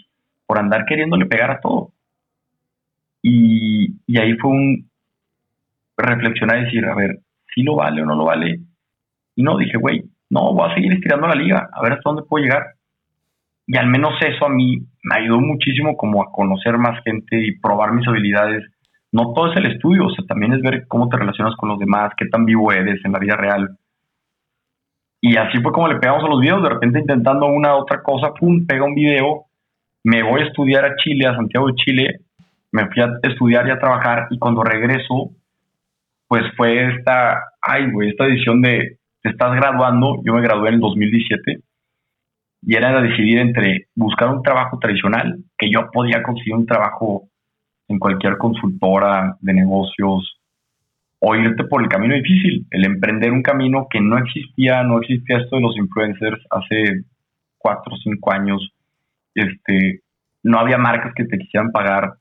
por 0.47 0.59
andar 0.59 0.85
queriéndole 0.85 1.27
pegar 1.27 1.51
a 1.53 1.61
todo. 1.61 1.93
Y, 3.23 3.97
y 4.07 4.19
ahí 4.19 4.35
fue 4.35 4.51
un 4.51 4.91
reflexionar 5.97 6.59
y 6.59 6.65
decir, 6.65 6.85
a 6.87 6.95
ver, 6.95 7.21
si 7.55 7.63
lo 7.63 7.77
vale 7.77 8.03
o 8.03 8.05
no 8.05 8.17
lo 8.17 8.25
vale. 8.25 8.61
Y 9.37 9.43
no, 9.43 9.57
dije, 9.59 9.79
güey, 9.79 10.05
no, 10.31 10.53
voy 10.53 10.71
a 10.71 10.75
seguir 10.75 10.93
estirando 10.93 11.27
la 11.29 11.35
liga, 11.35 11.69
a 11.73 11.83
ver 11.83 11.93
hasta 11.93 12.11
dónde 12.11 12.23
puedo 12.29 12.45
llegar. 12.45 12.65
Y 13.67 13.77
al 13.77 13.89
menos 13.89 14.15
eso 14.21 14.47
a 14.47 14.49
mí 14.49 14.79
me 15.03 15.17
ayudó 15.19 15.41
muchísimo 15.41 15.97
como 15.97 16.23
a 16.23 16.31
conocer 16.33 16.79
más 16.79 17.03
gente 17.05 17.39
y 17.39 17.59
probar 17.59 17.93
mis 17.93 18.07
habilidades. 18.07 18.65
No 19.13 19.33
todo 19.33 19.51
es 19.51 19.57
el 19.57 19.67
estudio, 19.67 20.07
o 20.07 20.11
sea, 20.11 20.25
también 20.27 20.53
es 20.53 20.63
ver 20.63 20.87
cómo 20.89 21.09
te 21.09 21.17
relacionas 21.17 21.55
con 21.57 21.69
los 21.69 21.79
demás, 21.79 22.13
qué 22.17 22.27
tan 22.27 22.45
vivo 22.45 22.73
eres 22.73 23.05
en 23.05 23.13
la 23.13 23.19
vida 23.19 23.37
real. 23.37 23.77
Y 25.21 25.37
así 25.37 25.61
fue 25.63 25.73
como 25.73 25.89
le 25.89 25.99
pegamos 25.99 26.25
a 26.25 26.29
los 26.29 26.41
videos, 26.41 26.63
de 26.63 26.69
repente 26.69 27.01
intentando 27.01 27.47
una 27.47 27.75
otra 27.75 28.03
cosa, 28.03 28.33
pum, 28.35 28.67
pega 28.67 28.85
un 28.85 28.95
video, 28.95 29.47
me 30.05 30.23
voy 30.23 30.43
a 30.43 30.47
estudiar 30.47 30.85
a 30.85 30.97
Chile, 30.97 31.27
a 31.27 31.35
Santiago 31.35 31.67
de 31.69 31.75
Chile, 31.75 32.21
me 32.71 32.87
fui 32.89 33.03
a 33.03 33.19
estudiar 33.23 33.67
y 33.67 33.71
a 33.71 33.79
trabajar 33.79 34.29
y 34.31 34.39
cuando 34.39 34.63
regreso, 34.63 35.31
pues 36.29 36.45
fue 36.57 36.95
esta, 36.95 37.43
ay, 37.61 37.91
güey, 37.91 38.11
esta 38.11 38.27
edición 38.27 38.61
de 38.61 38.99
te 39.27 39.33
estás 39.33 39.57
graduando, 39.57 40.23
yo 40.25 40.35
me 40.35 40.41
gradué 40.41 40.69
en 40.69 40.75
el 40.75 40.81
2017 40.81 41.59
y 42.63 42.77
era 42.77 43.01
decidir 43.03 43.39
entre 43.39 43.89
buscar 43.97 44.29
un 44.29 44.41
trabajo 44.41 44.79
tradicional, 44.79 45.39
que 45.59 45.69
yo 45.69 45.91
podía 45.93 46.23
conseguir 46.23 46.55
un 46.55 46.65
trabajo 46.65 47.25
en 47.89 47.99
cualquier 47.99 48.39
consultora 48.39 49.37
de 49.41 49.53
negocios, 49.53 50.41
o 51.19 51.35
irte 51.35 51.65
por 51.65 51.83
el 51.83 51.89
camino 51.89 52.15
difícil, 52.15 52.67
el 52.71 52.85
emprender 52.85 53.33
un 53.33 53.43
camino 53.43 53.89
que 53.91 54.01
no 54.01 54.17
existía, 54.17 54.85
no 54.85 55.01
existía 55.01 55.39
esto 55.39 55.57
de 55.57 55.63
los 55.63 55.77
influencers 55.77 56.41
hace 56.51 57.03
cuatro 57.59 57.95
o 57.95 57.99
cinco 57.99 58.33
años, 58.33 58.73
este, 59.35 60.03
no 60.45 60.61
había 60.61 60.79
marcas 60.79 61.15
que 61.17 61.25
te 61.25 61.37
quisieran 61.37 61.73
pagar, 61.73 62.13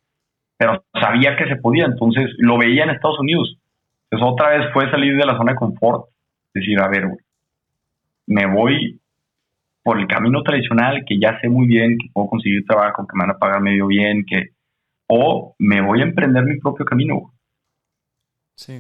pero 0.57 0.83
sabía 0.99 1.35
que 1.37 1.47
se 1.49 1.57
podía, 1.57 1.85
entonces 1.85 2.31
lo 2.39 2.57
veía 2.57 2.83
en 2.83 2.89
Estados 2.89 3.19
Unidos. 3.19 3.59
Entonces 4.09 4.33
otra 4.33 4.57
vez 4.57 4.73
fue 4.73 4.89
salir 4.89 5.15
de 5.15 5.25
la 5.25 5.37
zona 5.37 5.51
de 5.51 5.59
confort, 5.59 6.05
decir, 6.55 6.79
a 6.79 6.87
ver, 6.87 7.05
me 8.27 8.45
voy 8.47 8.99
por 9.83 9.99
el 9.99 10.07
camino 10.07 10.41
tradicional 10.41 11.03
que 11.05 11.19
ya 11.19 11.39
sé 11.39 11.47
muy 11.47 11.67
bien, 11.67 11.97
que 11.97 12.09
puedo 12.11 12.27
conseguir 12.27 12.65
trabajo, 12.65 13.05
que 13.05 13.15
me 13.15 13.23
van 13.25 13.35
a 13.35 13.39
pagar 13.39 13.61
medio 13.61 13.85
bien, 13.87 14.25
que 14.25 14.49
o 15.07 15.55
me 15.59 15.81
voy 15.81 16.01
a 16.01 16.05
emprender 16.05 16.43
mi 16.43 16.57
propio 16.59 16.85
camino. 16.85 17.33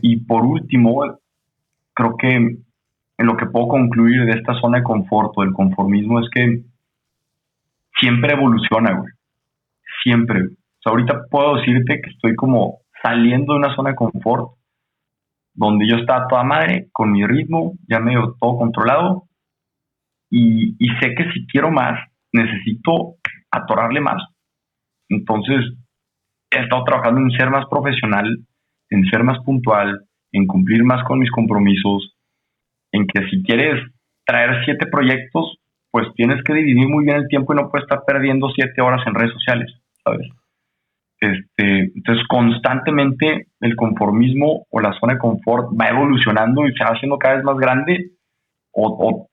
Y 0.01 0.17
por 0.25 0.45
último, 0.45 1.19
creo 1.93 2.17
que 2.17 2.29
en 2.29 3.25
lo 3.25 3.37
que 3.37 3.45
puedo 3.45 3.67
concluir 3.67 4.25
de 4.25 4.31
esta 4.31 4.53
zona 4.59 4.79
de 4.79 4.83
confort 4.83 5.31
o 5.35 5.41
del 5.41 5.53
conformismo 5.53 6.19
es 6.21 6.29
que 6.33 6.63
siempre 7.99 8.33
evoluciona, 8.33 8.97
güey. 8.97 9.11
Siempre. 10.03 10.41
O 10.41 10.81
sea, 10.81 10.91
ahorita 10.91 11.25
puedo 11.29 11.57
decirte 11.57 12.01
que 12.01 12.09
estoy 12.09 12.35
como 12.35 12.79
saliendo 13.03 13.53
de 13.53 13.59
una 13.59 13.75
zona 13.75 13.91
de 13.91 13.95
confort 13.95 14.54
donde 15.55 15.87
yo 15.87 15.97
estaba 15.97 16.27
toda 16.27 16.43
madre, 16.43 16.89
con 16.91 17.11
mi 17.11 17.25
ritmo, 17.25 17.73
ya 17.89 17.99
medio 17.99 18.35
todo 18.39 18.57
controlado, 18.57 19.23
y, 20.29 20.75
sé 20.99 21.15
que 21.15 21.31
si 21.31 21.47
quiero 21.47 21.71
más, 21.71 21.97
necesito 22.33 23.15
atorarle 23.51 24.01
más. 24.01 24.21
Entonces, 25.07 25.61
he 26.51 26.59
estado 26.61 26.83
trabajando 26.83 27.21
en 27.21 27.31
ser 27.31 27.49
más 27.49 27.65
profesional, 27.69 28.39
en 28.89 29.05
ser 29.05 29.23
más 29.23 29.39
puntual, 29.45 30.05
en 30.33 30.45
cumplir 30.45 30.83
más 30.83 31.03
con 31.05 31.19
mis 31.19 31.31
compromisos, 31.31 32.17
en 32.91 33.07
que 33.07 33.25
si 33.29 33.43
quieres 33.43 33.81
traer 34.25 34.65
siete 34.65 34.87
proyectos, 34.87 35.57
pues 35.91 36.07
tienes 36.15 36.43
que 36.43 36.53
dividir 36.53 36.89
muy 36.89 37.05
bien 37.05 37.17
el 37.17 37.27
tiempo 37.29 37.53
y 37.53 37.55
no 37.55 37.69
puedes 37.69 37.85
estar 37.85 38.03
perdiendo 38.05 38.49
siete 38.49 38.81
horas 38.81 39.05
en 39.07 39.15
redes 39.15 39.31
sociales, 39.31 39.73
¿sabes? 40.03 40.27
Este, 41.19 41.91
entonces, 41.95 42.25
constantemente 42.27 43.47
el 43.61 43.75
conformismo 43.75 44.65
o 44.69 44.79
la 44.79 44.93
zona 44.99 45.13
de 45.13 45.19
confort 45.19 45.69
va 45.79 45.87
evolucionando 45.87 46.67
y 46.67 46.73
se 46.73 46.83
va 46.83 46.91
haciendo 46.91 47.17
cada 47.17 47.35
vez 47.35 47.43
más 47.43 47.57
grande 47.57 48.11
o, 48.71 49.27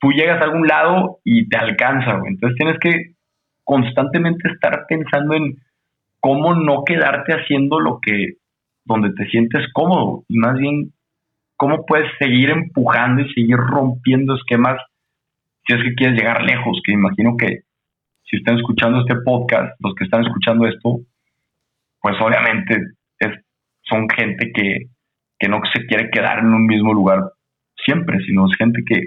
tú 0.00 0.10
llegas 0.12 0.40
a 0.40 0.44
algún 0.44 0.66
lado 0.66 1.18
y 1.24 1.48
te 1.48 1.56
alcanza, 1.56 2.20
Entonces 2.26 2.56
tienes 2.56 2.78
que 2.80 3.14
constantemente 3.64 4.48
estar 4.48 4.86
pensando 4.88 5.34
en 5.34 5.56
cómo 6.20 6.54
no 6.54 6.84
quedarte 6.84 7.32
haciendo 7.32 7.80
lo 7.80 7.98
que, 8.00 8.34
donde 8.84 9.12
te 9.12 9.26
sientes 9.26 9.66
cómodo. 9.72 10.24
Y 10.28 10.38
más 10.38 10.58
bien 10.58 10.92
cómo 11.56 11.84
puedes 11.86 12.10
seguir 12.18 12.50
empujando 12.50 13.22
y 13.22 13.32
seguir 13.32 13.56
rompiendo 13.56 14.34
esquemas 14.34 14.78
si 15.66 15.74
es 15.74 15.82
que 15.82 15.94
quieres 15.94 16.18
llegar 16.18 16.42
lejos, 16.42 16.80
que 16.84 16.92
imagino 16.92 17.36
que 17.36 17.60
si 18.24 18.36
están 18.36 18.56
escuchando 18.56 19.00
este 19.00 19.16
podcast, 19.24 19.74
los 19.80 19.94
que 19.94 20.04
están 20.04 20.24
escuchando 20.24 20.66
esto, 20.66 21.00
pues 22.06 22.20
obviamente 22.20 22.76
es, 23.18 23.32
son 23.82 24.08
gente 24.08 24.52
que, 24.54 24.90
que 25.40 25.48
no 25.48 25.60
se 25.74 25.84
quiere 25.86 26.08
quedar 26.08 26.38
en 26.38 26.54
un 26.54 26.64
mismo 26.64 26.94
lugar 26.94 27.32
siempre, 27.84 28.24
sino 28.24 28.46
es 28.46 28.56
gente 28.56 28.80
que, 28.86 29.00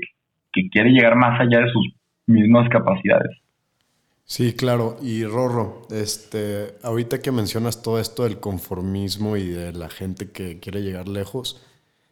que 0.51 0.69
quiere 0.69 0.89
llegar 0.89 1.15
más 1.15 1.39
allá 1.39 1.61
de 1.61 1.71
sus 1.71 1.93
mismas 2.27 2.67
capacidades. 2.67 3.37
Sí, 4.25 4.53
claro. 4.53 4.97
Y 5.01 5.23
Rorro, 5.23 5.83
este, 5.91 6.73
ahorita 6.83 7.21
que 7.21 7.31
mencionas 7.31 7.81
todo 7.81 8.01
esto 8.01 8.25
del 8.25 8.41
conformismo 8.41 9.37
y 9.37 9.47
de 9.47 9.71
la 9.71 9.87
gente 9.87 10.33
que 10.33 10.59
quiere 10.59 10.81
llegar 10.81 11.07
lejos, 11.07 11.65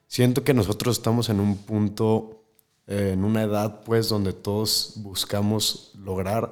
siento 0.07 0.45
que 0.45 0.53
nosotros 0.53 0.97
estamos 0.97 1.29
en 1.29 1.41
un 1.41 1.65
punto, 1.65 2.45
eh, 2.87 3.11
en 3.11 3.25
una 3.25 3.41
edad, 3.41 3.81
pues, 3.83 4.07
donde 4.07 4.31
todos 4.31 4.93
buscamos 5.03 5.91
lograr 6.01 6.51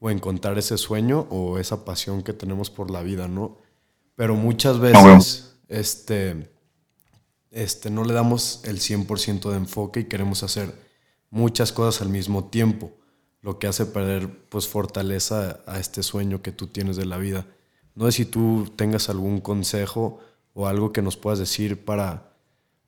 o 0.00 0.10
encontrar 0.10 0.58
ese 0.58 0.76
sueño 0.76 1.28
o 1.30 1.60
esa 1.60 1.84
pasión 1.84 2.24
que 2.24 2.32
tenemos 2.32 2.68
por 2.68 2.90
la 2.90 3.04
vida, 3.04 3.28
¿no? 3.28 3.64
Pero 4.16 4.34
muchas 4.34 4.80
veces, 4.80 5.56
este, 5.68 6.50
este, 7.50 7.90
no 7.90 8.04
le 8.04 8.14
damos 8.14 8.62
el 8.64 8.78
100% 8.78 9.50
de 9.50 9.56
enfoque 9.56 10.00
y 10.00 10.04
queremos 10.04 10.42
hacer 10.42 10.74
muchas 11.30 11.70
cosas 11.72 12.02
al 12.02 12.08
mismo 12.08 12.46
tiempo, 12.46 12.92
lo 13.42 13.58
que 13.58 13.66
hace 13.66 13.86
perder 13.86 14.28
pues 14.48 14.66
fortaleza 14.66 15.60
a 15.66 15.78
este 15.78 16.02
sueño 16.02 16.42
que 16.42 16.50
tú 16.50 16.66
tienes 16.66 16.96
de 16.96 17.04
la 17.04 17.18
vida. 17.18 17.46
No 17.94 18.06
sé 18.06 18.12
si 18.12 18.24
tú 18.24 18.72
tengas 18.74 19.08
algún 19.08 19.40
consejo 19.40 20.18
o 20.54 20.66
algo 20.66 20.92
que 20.92 21.02
nos 21.02 21.16
puedas 21.16 21.38
decir 21.38 21.84
para 21.84 22.32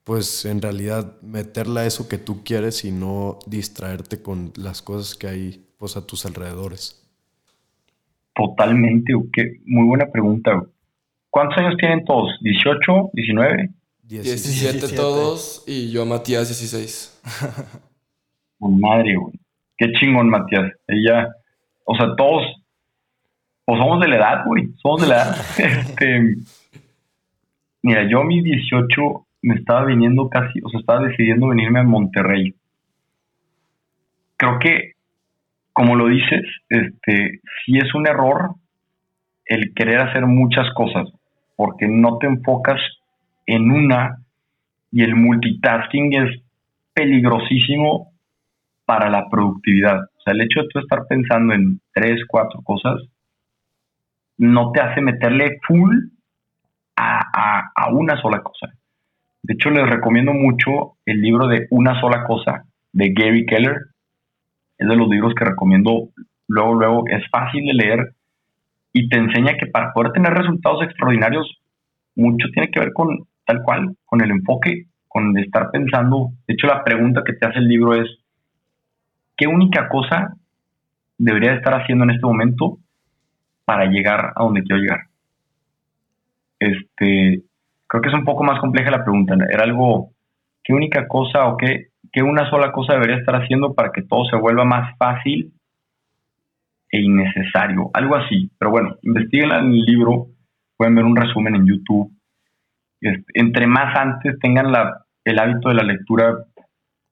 pues 0.05 0.47
en 0.47 0.63
realidad 0.63 1.21
meterla 1.21 1.83
a 1.83 1.87
eso 1.87 2.09
que 2.09 2.17
tú 2.17 2.43
quieres 2.43 2.87
y 2.87 2.91
no 2.91 3.39
distraerte 3.47 4.23
con 4.23 4.53
las 4.57 4.81
cosas 4.81 5.15
que 5.15 5.27
hay 5.27 5.69
pues 5.77 5.99
a 5.99 6.07
tus 6.07 6.25
alrededores. 6.25 7.07
Totalmente, 8.35 9.13
muy 9.67 9.87
buena 9.87 10.11
pregunta. 10.11 10.67
¿Cuántos 11.31 11.59
años 11.59 11.77
tienen 11.79 12.05
todos? 12.05 12.31
¿18? 12.43 13.11
¿19? 13.13 13.75
17, 14.03 14.97
todos 14.97 15.65
y 15.67 15.91
yo 15.93 16.07
Matías 16.07 16.49
16. 16.49 17.21
madre, 18.61 19.17
güey. 19.17 19.35
Qué 19.77 19.93
chingón, 19.93 20.31
Matías. 20.31 20.73
Ella, 20.87 21.29
o 21.85 21.95
sea, 21.95 22.17
todos, 22.17 22.43
pues 23.65 23.79
somos 23.79 24.01
de 24.01 24.09
la 24.09 24.17
edad, 24.17 24.45
güey. 24.47 24.69
Somos 24.83 25.03
de 25.03 25.09
la 25.09 25.15
edad. 25.15 25.37
este, 25.59 26.37
mira, 27.83 28.09
yo 28.11 28.21
a 28.21 28.25
mis 28.25 28.43
18 28.43 29.27
me 29.43 29.55
estaba 29.57 29.85
viniendo 29.85 30.29
casi, 30.29 30.59
o 30.65 30.69
sea, 30.71 30.81
estaba 30.81 31.07
decidiendo 31.07 31.49
venirme 31.49 31.81
a 31.81 31.85
Monterrey. 31.85 32.55
Creo 34.37 34.59
que, 34.59 34.93
como 35.73 35.97
lo 35.97 36.09
dices, 36.09 36.43
este, 36.69 37.41
sí 37.65 37.77
es 37.77 37.95
un 37.95 38.07
error 38.07 38.55
el 39.49 39.75
querer 39.75 40.01
hacer 40.01 40.27
muchas 40.27 40.73
cosas, 40.75 41.09
porque 41.57 41.89
no 41.89 42.19
te 42.19 42.27
enfocas 42.27 42.81
en 43.47 43.71
una 43.71 44.19
y 44.93 45.03
el 45.03 45.17
multitasking 45.17 46.15
es 46.15 46.43
peligrosísimo 46.93 48.13
para 48.85 49.11
la 49.11 49.29
productividad. 49.29 50.01
O 50.01 50.21
sea, 50.23 50.35
el 50.35 50.43
hecho 50.43 50.61
de 50.63 50.69
tú 50.69 50.79
estar 50.79 51.07
pensando 51.09 51.55
en 51.55 51.81
tres, 51.93 52.23
cuatro 52.29 52.61
cosas, 52.63 53.01
no 54.37 54.71
te 54.73 54.81
hace 54.81 55.01
meterle 55.01 55.59
full 55.67 55.95
a, 56.97 57.91
una 57.93 58.21
sola 58.21 58.43
cosa. 58.43 58.73
De 59.43 59.55
hecho, 59.55 59.71
les 59.71 59.89
recomiendo 59.89 60.33
mucho 60.33 60.97
el 61.07 61.21
libro 61.21 61.47
de 61.49 61.67
Una 61.71 61.99
sola 62.01 62.25
cosa 62.25 62.65
de 62.93 63.13
Gary 63.13 63.47
Keller. 63.47 63.77
Es 64.77 64.89
de 64.89 64.97
los 64.97 65.09
libros 65.09 65.35
que 65.35 65.45
recomiendo 65.45 66.11
luego, 66.49 66.75
luego. 66.75 67.05
Es 67.09 67.23
fácil 67.31 67.67
de 67.67 67.75
leer 67.75 68.15
y 68.93 69.09
te 69.09 69.19
enseña 69.19 69.57
que 69.57 69.67
para 69.67 69.93
poder 69.93 70.13
tener 70.13 70.33
resultados 70.33 70.83
extraordinarios, 70.83 71.61
mucho 72.17 72.49
tiene 72.53 72.71
que 72.71 72.81
ver 72.81 72.93
con 72.93 73.27
tal 73.45 73.63
cual, 73.63 73.97
con 74.05 74.23
el 74.23 74.31
enfoque, 74.31 74.87
con 75.07 75.37
estar 75.39 75.71
pensando. 75.71 76.31
De 76.47 76.55
hecho, 76.55 76.67
la 76.67 76.85
pregunta 76.85 77.23
que 77.25 77.33
te 77.35 77.47
hace 77.47 77.59
el 77.59 77.69
libro 77.69 77.95
es, 77.95 78.09
¿qué 79.37 79.47
única 79.47 79.89
cosa 79.89 80.35
debería 81.17 81.55
estar 81.55 81.75
haciendo 81.75 82.05
en 82.05 82.11
este 82.11 82.27
momento 82.27 82.79
para 83.65 83.87
llegar 83.87 84.33
a 84.35 84.43
donde 84.43 84.63
quiero 84.63 84.83
llegar? 84.83 85.01
Este, 86.59 87.43
creo 87.87 88.03
que 88.03 88.09
es 88.09 88.15
un 88.15 88.25
poco 88.25 88.45
más 88.45 88.61
compleja 88.61 88.91
la 88.91 89.05
pregunta. 89.05 89.37
Era 89.51 89.65
algo, 89.65 90.11
¿qué 90.65 90.73
única 90.73 91.07
cosa 91.07 91.47
o 91.47 91.57
qué, 91.57 91.89
qué 92.13 92.23
una 92.23 92.49
sola 92.51 92.73
cosa 92.73 92.95
debería 92.95 93.17
estar 93.17 93.37
haciendo 93.37 93.75
para 93.75 93.93
que 93.93 94.03
todo 94.03 94.25
se 94.25 94.37
vuelva 94.37 94.65
más 94.65 94.97
fácil 94.99 95.53
e 96.91 97.01
innecesario? 97.01 97.91
Algo 97.95 98.17
así. 98.17 98.51
Pero 98.59 98.71
bueno, 98.71 98.97
investiguen 99.03 99.53
en 99.53 99.73
el 99.73 99.85
libro, 99.85 100.29
pueden 100.77 100.95
ver 100.95 101.05
un 101.05 101.17
resumen 101.17 101.55
en 101.57 101.67
YouTube. 101.67 102.13
Este, 103.01 103.25
entre 103.35 103.67
más 103.67 103.97
antes 103.97 104.39
tengan 104.41 104.73
la, 104.73 105.05
el 105.25 105.39
hábito 105.39 105.69
de 105.69 105.75
la 105.75 105.85
lectura, 105.85 106.35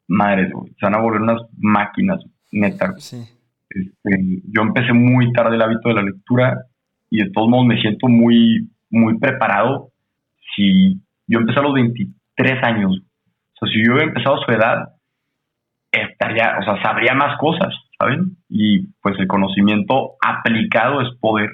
madre, 0.09 0.51
se 0.79 0.87
van 0.87 0.95
a 0.95 1.01
volver 1.01 1.21
unas 1.21 1.43
máquinas, 1.59 2.25
neta. 2.51 2.95
Este, 2.97 4.43
yo 4.53 4.63
empecé 4.63 4.93
muy 4.93 5.33
tarde 5.33 5.57
el 5.57 5.63
hábito 5.63 5.89
de 5.89 5.95
la 5.95 6.03
lectura 6.03 6.67
y 7.11 7.23
de 7.23 7.31
todos 7.31 7.49
modos 7.49 7.67
me 7.67 7.81
siento 7.81 8.09
muy, 8.09 8.71
muy 8.91 9.19
preparado. 9.19 9.91
Si 10.55 11.01
yo 11.27 11.39
empecé 11.39 11.61
a 11.61 11.63
los 11.63 11.75
23 11.75 12.63
años, 12.63 13.03
o 13.61 13.67
sea, 13.67 13.73
si 13.73 13.85
yo 13.85 13.93
hubiera 13.93 14.09
empezado 14.09 14.37
a 14.37 14.45
su 14.45 14.53
edad, 14.53 14.89
estaría, 15.93 16.59
o 16.61 16.65
sea, 16.65 16.83
sabría 16.83 17.15
más 17.15 17.39
cosas, 17.39 17.75
¿saben? 17.99 18.37
Y 18.49 18.89
pues 19.03 19.19
el 19.19 19.27
conocimiento 19.27 20.17
aplicado 20.21 21.01
es 21.03 21.09
poder. 21.21 21.51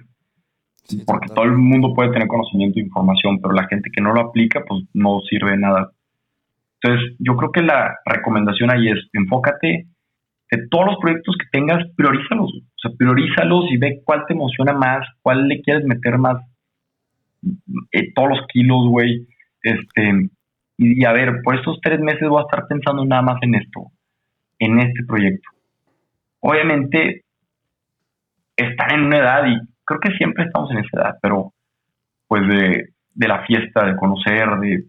porque 1.07 1.29
todo 1.29 1.45
el 1.45 1.57
mundo 1.57 1.95
puede 1.95 2.11
tener 2.11 2.29
conocimiento 2.29 2.79
e 2.79 2.83
información, 2.83 3.41
pero 3.41 3.55
la 3.55 3.67
gente 3.69 3.91
que 3.91 4.03
no 4.03 4.13
lo 4.13 4.21
aplica, 4.21 4.63
pues 4.67 4.85
no 4.93 5.21
sirve 5.21 5.53
de 5.53 5.59
nada. 5.59 5.93
Entonces, 6.81 7.17
yo 7.19 7.37
creo 7.37 7.53
que 7.53 7.63
la 7.63 7.95
recomendación 8.05 8.71
ahí 8.71 8.89
es 8.89 8.99
enfócate 9.13 9.87
de 10.51 10.69
todos 10.69 10.87
los 10.87 10.97
proyectos 11.01 11.37
que 11.39 11.59
tengas, 11.59 11.87
priorízalos. 11.97 12.51
O 12.53 12.79
sea, 12.79 12.91
priorízalos 12.99 13.71
y 13.71 13.79
ve 13.79 14.03
cuál 14.05 14.25
te 14.27 14.35
emociona 14.35 14.73
más, 14.73 15.07
cuál 15.23 15.49
le 15.49 15.63
quieres 15.63 15.85
meter 15.85 16.19
más, 16.19 16.43
eh, 17.93 18.13
todos 18.15 18.31
los 18.31 18.47
kilos, 18.53 18.89
güey. 18.89 19.27
Este, 19.63 20.29
y, 20.77 21.05
a 21.05 21.13
ver, 21.13 21.41
por 21.43 21.55
estos 21.55 21.81
tres 21.81 22.01
meses 22.01 22.29
voy 22.29 22.41
a 22.41 22.47
estar 22.51 22.67
pensando 22.67 23.05
nada 23.05 23.23
más 23.23 23.37
en 23.43 23.55
esto, 23.55 23.93
en 24.59 24.81
este 24.81 25.05
proyecto. 25.05 25.49
Obviamente, 26.43 27.25
están 28.57 28.93
en 28.93 29.07
una 29.07 29.19
edad, 29.19 29.47
y 29.47 29.59
creo 29.85 30.01
que 30.01 30.17
siempre 30.17 30.45
estamos 30.45 30.71
en 30.71 30.79
esa 30.79 31.01
edad, 31.01 31.19
pero 31.23 31.53
pues 32.29 32.47
de, 32.49 32.91
de 33.15 33.29
la 33.29 33.45
fiesta, 33.47 33.87
de 33.87 33.97
conocer, 33.97 34.49
de, 34.61 34.85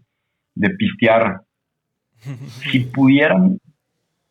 de 0.54 0.70
pistear. 0.70 1.40
si 2.70 2.80
pudieran 2.80 3.58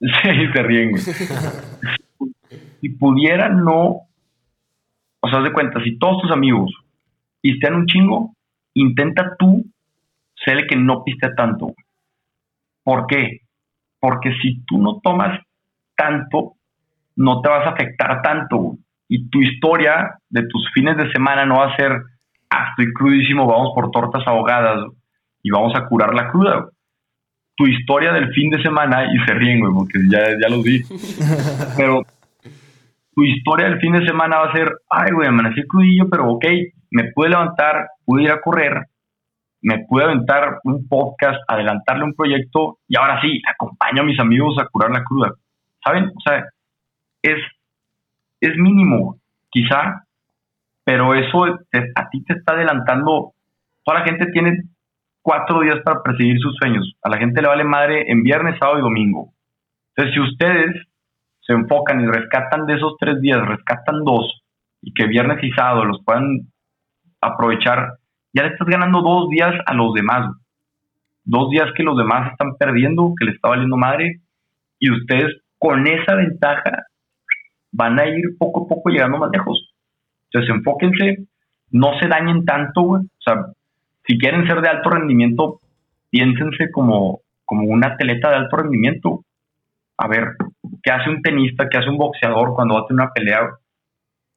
Sí, 0.21 0.47
se 0.53 0.63
ríen, 0.63 0.97
si 0.97 2.89
pudieran 2.89 3.63
no, 3.63 4.01
o 5.21 5.29
sea, 5.29 5.39
haz 5.39 5.43
de 5.45 5.53
cuenta, 5.53 5.81
si 5.81 5.97
todos 5.97 6.21
tus 6.21 6.31
amigos 6.31 6.73
pistean 7.39 7.75
un 7.75 7.85
chingo, 7.85 8.33
intenta 8.73 9.37
tú 9.39 9.63
ser 10.35 10.57
el 10.57 10.67
que 10.67 10.75
no 10.75 11.05
pistea 11.05 11.33
tanto. 11.35 11.73
¿Por 12.83 13.07
qué? 13.07 13.41
Porque 14.01 14.33
si 14.41 14.65
tú 14.65 14.77
no 14.77 14.99
tomas 15.01 15.39
tanto, 15.95 16.55
no 17.15 17.41
te 17.41 17.49
vas 17.49 17.65
a 17.65 17.71
afectar 17.71 18.21
tanto. 18.21 18.77
Y 19.07 19.29
tu 19.29 19.41
historia 19.41 20.15
de 20.29 20.47
tus 20.47 20.69
fines 20.73 20.97
de 20.97 21.11
semana 21.11 21.45
no 21.45 21.57
va 21.57 21.73
a 21.73 21.75
ser, 21.75 21.91
ah, 22.49 22.69
estoy 22.69 22.91
crudísimo, 22.93 23.47
vamos 23.47 23.71
por 23.75 23.91
tortas 23.91 24.25
ahogadas 24.25 24.85
y 25.41 25.51
vamos 25.51 25.73
a 25.75 25.85
curar 25.87 26.13
la 26.13 26.29
cruda 26.29 26.67
tu 27.55 27.67
historia 27.67 28.13
del 28.13 28.33
fin 28.33 28.49
de 28.49 28.61
semana 28.61 29.05
y 29.05 29.17
se 29.25 29.33
ríen, 29.33 29.59
güey, 29.59 29.73
porque 29.73 29.99
ya, 30.09 30.19
ya 30.41 30.49
los 30.49 30.63
vi. 30.63 30.81
pero 31.77 32.01
tu 33.13 33.23
historia 33.23 33.67
del 33.67 33.79
fin 33.79 33.93
de 33.93 34.05
semana 34.05 34.37
va 34.37 34.49
a 34.49 34.53
ser, 34.53 34.71
ay, 34.89 35.11
güey, 35.11 35.27
amanecí 35.27 35.61
crudillo, 35.67 36.09
pero 36.09 36.31
ok, 36.31 36.45
me 36.91 37.11
pude 37.13 37.29
levantar, 37.29 37.87
pude 38.05 38.23
ir 38.23 38.31
a 38.31 38.41
correr, 38.41 38.87
me 39.61 39.85
pude 39.87 40.03
aventar 40.03 40.59
un 40.63 40.87
podcast, 40.87 41.39
adelantarle 41.47 42.03
un 42.03 42.15
proyecto 42.15 42.79
y 42.87 42.97
ahora 42.97 43.21
sí, 43.21 43.41
acompaño 43.47 44.01
a 44.01 44.05
mis 44.05 44.19
amigos 44.19 44.57
a 44.59 44.67
curar 44.67 44.91
la 44.91 45.03
cruda. 45.03 45.33
¿Saben? 45.83 46.05
O 46.05 46.21
sea, 46.25 46.43
es, 47.23 47.39
es 48.41 48.55
mínimo, 48.57 49.17
quizá, 49.49 50.05
pero 50.83 51.15
eso 51.15 51.45
a 51.45 52.09
ti 52.09 52.23
te 52.25 52.33
está 52.33 52.53
adelantando. 52.53 53.33
Toda 53.83 53.99
la 53.99 54.05
gente 54.05 54.27
tiene 54.31 54.63
cuatro 55.21 55.61
días 55.61 55.79
para 55.83 56.03
perseguir 56.03 56.39
sus 56.39 56.55
sueños. 56.57 56.95
A 57.01 57.09
la 57.09 57.17
gente 57.17 57.41
le 57.41 57.47
vale 57.47 57.63
madre 57.63 58.11
en 58.11 58.21
viernes, 58.21 58.59
sábado 58.59 58.79
y 58.79 58.81
domingo. 58.81 59.33
Entonces, 59.95 60.13
si 60.13 60.19
ustedes 60.19 60.87
se 61.41 61.53
enfocan 61.53 62.01
y 62.01 62.07
rescatan 62.07 62.65
de 62.65 62.75
esos 62.75 62.95
tres 62.99 63.19
días, 63.21 63.39
rescatan 63.45 64.03
dos, 64.03 64.43
y 64.81 64.93
que 64.93 65.07
viernes 65.07 65.41
y 65.41 65.51
sábado 65.51 65.85
los 65.85 66.03
puedan 66.03 66.51
aprovechar, 67.21 67.97
ya 68.33 68.43
le 68.43 68.49
estás 68.49 68.67
ganando 68.67 69.01
dos 69.01 69.29
días 69.29 69.53
a 69.65 69.73
los 69.73 69.93
demás. 69.93 70.35
Dos 71.23 71.49
días 71.51 71.69
que 71.75 71.83
los 71.83 71.97
demás 71.97 72.31
están 72.31 72.57
perdiendo, 72.57 73.13
que 73.17 73.25
les 73.25 73.35
está 73.35 73.49
valiendo 73.49 73.77
madre, 73.77 74.19
y 74.79 74.91
ustedes 74.91 75.41
con 75.57 75.87
esa 75.87 76.15
ventaja 76.15 76.82
van 77.73 77.99
a 77.99 78.07
ir 78.07 78.37
poco 78.37 78.63
a 78.63 78.67
poco 78.67 78.89
llegando 78.89 79.17
más 79.17 79.29
lejos. 79.31 79.73
Entonces, 80.25 80.55
enfóquense, 80.55 81.27
no 81.71 81.99
se 81.99 82.07
dañen 82.07 82.45
tanto, 82.45 82.81
O 82.81 83.01
sea, 83.19 83.47
si 84.07 84.17
quieren 84.17 84.47
ser 84.47 84.61
de 84.61 84.69
alto 84.69 84.89
rendimiento, 84.89 85.59
piénsense 86.09 86.71
como, 86.71 87.21
como 87.45 87.67
un 87.67 87.83
atleta 87.83 88.29
de 88.29 88.35
alto 88.35 88.57
rendimiento. 88.57 89.25
A 89.97 90.07
ver, 90.07 90.35
¿qué 90.81 90.91
hace 90.91 91.09
un 91.09 91.21
tenista, 91.21 91.67
qué 91.69 91.77
hace 91.77 91.89
un 91.89 91.97
boxeador 91.97 92.53
cuando 92.53 92.77
hace 92.77 92.93
una 92.93 93.11
pelea? 93.11 93.41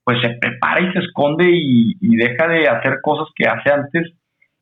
Pues 0.04 0.20
se 0.22 0.30
prepara 0.40 0.80
y 0.80 0.92
se 0.92 1.00
esconde 1.00 1.44
y, 1.50 2.16
deja 2.16 2.46
de 2.46 2.68
hacer 2.68 3.00
cosas 3.02 3.28
que 3.34 3.46
hace 3.46 3.70
antes 3.70 4.12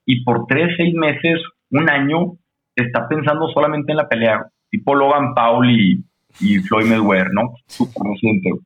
y 0.06 0.24
por 0.24 0.46
tres, 0.46 0.74
seis 0.76 0.94
meses, 0.94 1.40
un 1.70 1.90
año, 1.90 2.34
está 2.74 3.08
pensando 3.08 3.48
solamente 3.48 3.92
en 3.92 3.98
la 3.98 4.08
pelea. 4.08 4.46
Tipo 4.70 4.94
Logan 4.94 5.34
Paul 5.34 5.70
y, 5.70 6.04
y 6.40 6.58
Floyd 6.58 6.86
Mayweather, 6.86 7.32
¿no? 7.32 7.54
Súper 7.66 8.02
reciente. 8.12 8.52
O 8.52 8.60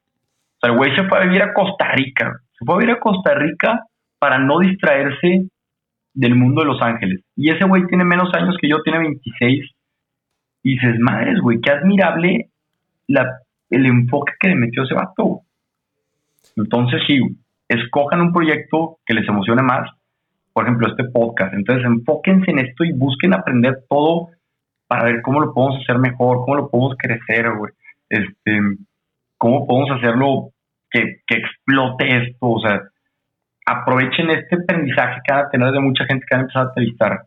sea, 0.60 0.70
el 0.70 0.76
güey 0.76 0.94
se 0.94 1.04
fue 1.04 1.18
a 1.18 1.22
vivir 1.22 1.42
a 1.42 1.52
Costa 1.52 1.92
Rica. 1.92 2.40
Se 2.58 2.64
fue 2.64 2.74
a 2.74 2.78
vivir 2.78 2.94
a 2.94 3.00
Costa 3.00 3.34
Rica 3.34 3.84
para 4.18 4.38
no 4.38 4.58
distraerse 4.58 5.48
del 6.14 6.34
mundo 6.34 6.62
de 6.62 6.66
Los 6.66 6.82
Ángeles. 6.82 7.20
Y 7.36 7.50
ese 7.50 7.64
güey 7.64 7.86
tiene 7.86 8.04
menos 8.04 8.34
años 8.34 8.56
que 8.60 8.68
yo, 8.68 8.82
tiene 8.82 8.98
26. 8.98 9.70
Y 10.64 10.74
dices, 10.74 10.98
madres, 10.98 11.38
güey, 11.40 11.60
qué 11.60 11.70
admirable 11.70 12.50
el 13.06 13.86
enfoque 13.86 14.32
que 14.40 14.48
le 14.48 14.56
metió 14.56 14.82
ese 14.82 14.94
vato. 14.94 15.42
Entonces, 16.56 17.00
sí, 17.06 17.20
escojan 17.68 18.20
un 18.20 18.32
proyecto 18.32 18.98
que 19.06 19.14
les 19.14 19.28
emocione 19.28 19.62
más. 19.62 19.88
Por 20.52 20.64
ejemplo, 20.64 20.88
este 20.88 21.04
podcast. 21.04 21.54
Entonces, 21.54 21.84
enfóquense 21.84 22.50
en 22.50 22.58
esto 22.58 22.84
y 22.84 22.92
busquen 22.92 23.34
aprender 23.34 23.84
todo 23.88 24.30
para 24.88 25.04
ver 25.04 25.22
cómo 25.22 25.40
lo 25.40 25.54
podemos 25.54 25.80
hacer 25.82 25.98
mejor, 25.98 26.38
cómo 26.38 26.56
lo 26.56 26.68
podemos 26.68 26.96
crecer, 26.98 27.50
güey. 27.56 27.72
Este, 28.08 28.60
cómo 29.36 29.66
podemos 29.66 29.90
hacerlo 29.92 30.50
que, 30.90 31.20
que 31.26 31.36
explote 31.36 32.24
esto. 32.24 32.46
O 32.46 32.60
sea, 32.60 32.82
aprovechen 33.66 34.30
este 34.30 34.56
aprendizaje 34.56 35.20
que 35.24 35.32
van 35.32 35.46
a 35.46 35.50
tener 35.50 35.72
de 35.72 35.80
mucha 35.80 36.04
gente 36.06 36.24
que 36.26 36.34
van 36.34 36.40
a 36.40 36.42
empezar 36.42 36.62
a 36.62 36.68
entrevistar 36.68 37.20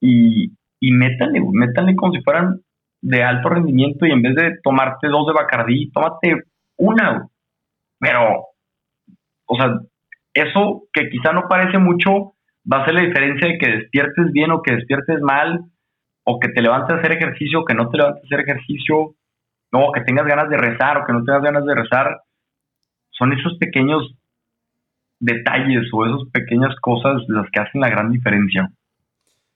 y, 0.00 0.52
y 0.80 0.92
métanle, 0.92 1.40
métanle 1.52 1.96
como 1.96 2.12
si 2.12 2.20
fueran 2.22 2.60
de 3.00 3.22
alto 3.22 3.48
rendimiento 3.48 4.04
y 4.04 4.10
en 4.10 4.22
vez 4.22 4.34
de 4.34 4.58
tomarte 4.62 5.08
dos 5.08 5.26
de 5.26 5.32
Bacardí, 5.32 5.90
tómate 5.92 6.42
una. 6.76 7.28
Pero, 7.98 8.46
o 9.46 9.56
sea, 9.56 9.78
eso 10.34 10.82
que 10.92 11.08
quizá 11.08 11.32
no 11.32 11.48
parece 11.48 11.78
mucho, 11.78 12.34
va 12.70 12.82
a 12.82 12.84
ser 12.84 12.94
la 12.94 13.02
diferencia 13.02 13.48
de 13.48 13.58
que 13.58 13.70
despiertes 13.70 14.32
bien 14.32 14.50
o 14.50 14.62
que 14.62 14.74
despiertes 14.74 15.20
mal, 15.20 15.60
o 16.24 16.40
que 16.40 16.48
te 16.48 16.62
levantes 16.62 16.96
a 16.96 16.98
hacer 16.98 17.12
ejercicio 17.12 17.60
o 17.60 17.64
que 17.64 17.74
no 17.74 17.88
te 17.90 17.98
levantes 17.98 18.22
a 18.22 18.26
hacer 18.26 18.40
ejercicio, 18.40 19.14
o 19.72 19.92
que 19.92 20.02
tengas 20.02 20.26
ganas 20.26 20.48
de 20.48 20.56
rezar 20.56 20.98
o 20.98 21.06
que 21.06 21.12
no 21.12 21.24
tengas 21.24 21.42
ganas 21.42 21.64
de 21.64 21.74
rezar. 21.74 22.20
Son 23.10 23.32
esos 23.32 23.56
pequeños 23.58 24.14
detalles 25.20 25.88
o 25.92 26.06
esas 26.06 26.28
pequeñas 26.32 26.74
cosas 26.80 27.22
las 27.28 27.50
que 27.50 27.60
hacen 27.60 27.80
la 27.80 27.88
gran 27.88 28.10
diferencia. 28.10 28.70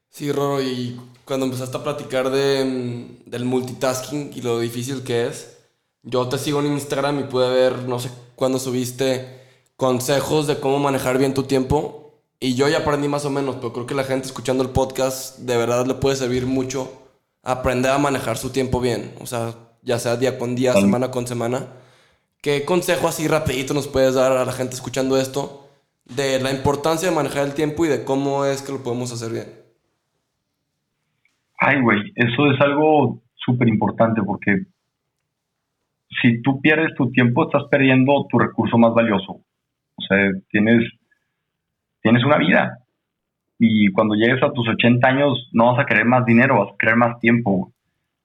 Sí, 0.09 0.31
Roro, 0.31 0.61
y 0.61 0.99
cuando 1.23 1.45
empezaste 1.45 1.77
a 1.77 1.83
platicar 1.83 2.29
de, 2.29 2.65
mm, 2.65 3.29
del 3.29 3.45
multitasking 3.45 4.31
y 4.35 4.41
lo 4.41 4.59
difícil 4.59 5.03
que 5.03 5.27
es, 5.27 5.55
yo 6.01 6.27
te 6.27 6.37
sigo 6.37 6.61
en 6.61 6.73
Instagram 6.73 7.19
y 7.19 7.23
pude 7.23 7.49
ver, 7.49 7.87
no 7.87 7.99
sé 7.99 8.09
cuándo 8.35 8.57
subiste, 8.57 9.39
consejos 9.75 10.47
de 10.47 10.59
cómo 10.59 10.79
manejar 10.79 11.17
bien 11.17 11.33
tu 11.33 11.43
tiempo. 11.43 11.98
Y 12.39 12.55
yo 12.55 12.69
ya 12.69 12.79
aprendí 12.79 13.07
más 13.07 13.25
o 13.25 13.29
menos, 13.29 13.55
pero 13.55 13.73
creo 13.73 13.85
que 13.85 13.95
la 13.95 14.03
gente 14.03 14.27
escuchando 14.27 14.63
el 14.63 14.69
podcast 14.69 15.39
de 15.39 15.57
verdad 15.57 15.85
le 15.85 15.95
puede 15.95 16.15
servir 16.15 16.45
mucho 16.45 16.91
aprender 17.43 17.91
a 17.91 17.97
manejar 17.97 18.37
su 18.37 18.51
tiempo 18.51 18.79
bien. 18.79 19.13
O 19.19 19.25
sea, 19.25 19.55
ya 19.81 19.99
sea 19.99 20.15
día 20.15 20.37
con 20.37 20.55
día, 20.55 20.73
semana 20.73 21.11
con 21.11 21.27
semana 21.27 21.67
¿Qué 22.41 22.63
consejo 22.63 23.09
así 23.09 23.27
rapidito 23.27 23.73
nos 23.73 23.89
puedes 23.89 24.15
dar 24.15 24.31
a 24.31 24.45
la 24.45 24.53
gente 24.53 24.73
escuchando 24.73 25.17
esto 25.17 25.67
de 26.05 26.39
la 26.39 26.51
importancia 26.51 27.09
de 27.09 27.15
manejar 27.15 27.45
el 27.45 27.53
tiempo 27.53 27.85
y 27.85 27.89
de 27.89 28.05
cómo 28.05 28.45
es 28.45 28.61
que 28.61 28.71
lo 28.71 28.81
podemos 28.81 29.11
hacer 29.11 29.33
bien. 29.33 29.47
Ay, 31.59 31.81
güey, 31.81 31.99
eso 32.15 32.49
es 32.49 32.61
algo 32.61 33.21
súper 33.35 33.67
importante 33.67 34.21
porque 34.23 34.63
si 36.21 36.41
tú 36.41 36.61
pierdes 36.61 36.95
tu 36.95 37.11
tiempo, 37.11 37.43
estás 37.43 37.63
perdiendo 37.69 38.25
tu 38.29 38.39
recurso 38.39 38.77
más 38.77 38.93
valioso. 38.93 39.33
O 39.33 40.01
sea, 40.07 40.17
tienes, 40.49 40.81
tienes 42.01 42.23
una 42.23 42.37
vida. 42.37 42.79
Y 43.57 43.91
cuando 43.91 44.15
llegues 44.15 44.41
a 44.41 44.51
tus 44.51 44.67
80 44.67 45.07
años, 45.07 45.49
no 45.51 45.73
vas 45.73 45.79
a 45.79 45.85
querer 45.85 46.05
más 46.05 46.25
dinero, 46.25 46.59
vas 46.59 46.73
a 46.73 46.77
querer 46.77 46.95
más 46.95 47.19
tiempo. 47.19 47.71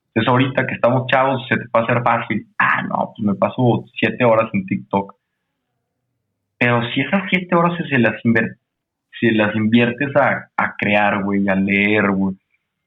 Entonces, 0.09 0.31
ahorita 0.31 0.67
que 0.67 0.75
estamos 0.75 1.07
chavos, 1.09 1.45
se 1.49 1.57
te 1.57 1.65
va 1.75 1.81
a 1.81 1.83
hacer 1.83 2.03
fácil. 2.03 2.47
Ah, 2.59 2.83
no, 2.83 3.13
pues 3.17 3.27
me 3.27 3.35
paso 3.35 3.85
7 3.99 4.25
horas 4.25 4.49
en 4.53 4.65
TikTok. 4.65 5.17
Pero 6.57 6.83
si 6.93 7.01
esas 7.01 7.25
7 7.29 7.55
horas 7.57 7.77
se 7.89 7.99
las, 7.99 8.15
si 9.19 9.31
las 9.33 9.55
inviertes 9.57 10.15
a, 10.17 10.51
a 10.57 10.77
crear, 10.77 11.25
güey, 11.25 11.49
a 11.49 11.57
leer, 11.57 12.11
güey, 12.13 12.37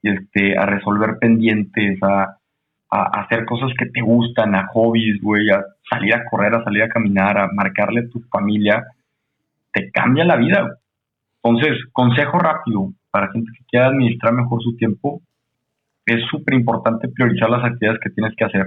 este, 0.04 0.58
a 0.58 0.66
resolver 0.66 1.18
pendientes, 1.20 2.02
a, 2.02 2.38
a, 2.90 3.22
hacer 3.22 3.46
cosas 3.46 3.72
que 3.78 3.88
te 3.88 4.02
gustan, 4.02 4.56
a 4.56 4.68
hobbies, 4.68 5.22
güey, 5.22 5.50
a 5.50 5.64
salir 5.90 6.16
a 6.16 6.24
correr, 6.26 6.56
a 6.56 6.64
salir 6.64 6.84
a 6.84 6.90
caminar, 6.90 7.38
a 7.38 7.50
marcarle 7.52 8.02
a 8.02 8.10
tu 8.10 8.22
familia, 8.32 8.86
te 9.78 9.92
cambia 9.92 10.26
la 10.26 10.38
vida. 10.38 10.80
Entonces, 11.44 11.78
consejo 11.92 12.40
rápido 12.40 12.92
para 13.12 13.32
gente 13.32 13.52
que 13.58 13.66
quiera 13.66 13.88
administrar 13.88 14.34
mejor 14.34 14.62
su 14.62 14.76
tiempo, 14.76 15.22
es 16.06 16.24
súper 16.30 16.56
importante 16.56 17.10
priorizar 17.10 17.50
las 17.50 17.64
actividades 17.64 18.00
que 18.02 18.10
tienes 18.10 18.34
que 18.36 18.46
hacer. 18.46 18.66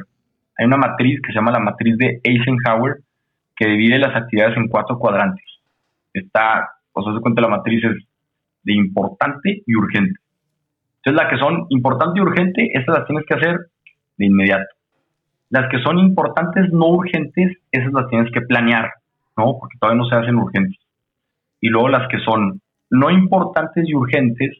Hay 0.58 0.66
una 0.66 0.76
matriz 0.76 1.20
que 1.22 1.32
se 1.32 1.38
llama 1.38 1.52
la 1.52 1.60
matriz 1.60 1.96
de 1.96 2.20
Eisenhower 2.22 2.98
que 3.56 3.66
divide 3.66 3.98
las 3.98 4.14
actividades 4.14 4.56
en 4.56 4.68
cuatro 4.68 4.98
cuadrantes. 4.98 5.44
Está, 6.12 6.68
pues 6.92 7.06
se 7.14 7.20
cuenta 7.20 7.42
la 7.42 7.48
matriz 7.48 7.82
es 7.84 7.96
de 8.62 8.74
importante 8.74 9.62
y 9.66 9.74
urgente. 9.74 10.18
Entonces, 11.02 11.22
las 11.22 11.30
que 11.32 11.38
son 11.38 11.66
importante 11.70 12.18
y 12.18 12.22
urgente, 12.22 12.70
esas 12.74 12.98
las 12.98 13.06
tienes 13.06 13.24
que 13.26 13.34
hacer 13.34 13.58
de 14.18 14.26
inmediato. 14.26 14.74
Las 15.48 15.70
que 15.70 15.80
son 15.82 15.98
importantes, 15.98 16.70
no 16.72 16.88
urgentes, 16.88 17.56
esas 17.72 17.92
las 17.92 18.06
tienes 18.08 18.30
que 18.32 18.42
planear, 18.42 18.90
¿no? 19.36 19.56
Porque 19.58 19.78
todavía 19.80 20.02
no 20.02 20.08
se 20.08 20.16
hacen 20.16 20.36
urgentes. 20.36 20.79
Y 21.60 21.68
luego 21.68 21.88
las 21.88 22.08
que 22.08 22.18
son 22.20 22.60
no 22.90 23.10
importantes 23.10 23.88
y 23.88 23.94
urgentes, 23.94 24.58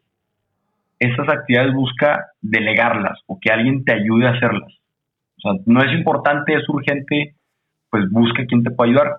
esas 0.99 1.29
actividades 1.29 1.75
busca 1.75 2.27
delegarlas 2.43 3.19
o 3.27 3.39
que 3.41 3.51
alguien 3.51 3.85
te 3.85 3.95
ayude 3.95 4.27
a 4.27 4.33
hacerlas. 4.33 4.73
O 5.39 5.41
sea, 5.41 5.61
no 5.67 5.81
es 5.83 5.93
importante, 5.93 6.55
es 6.55 6.69
urgente, 6.69 7.35
pues 7.89 8.05
busca 8.11 8.45
quien 8.47 8.63
te 8.63 8.71
pueda 8.71 8.91
ayudar. 8.91 9.17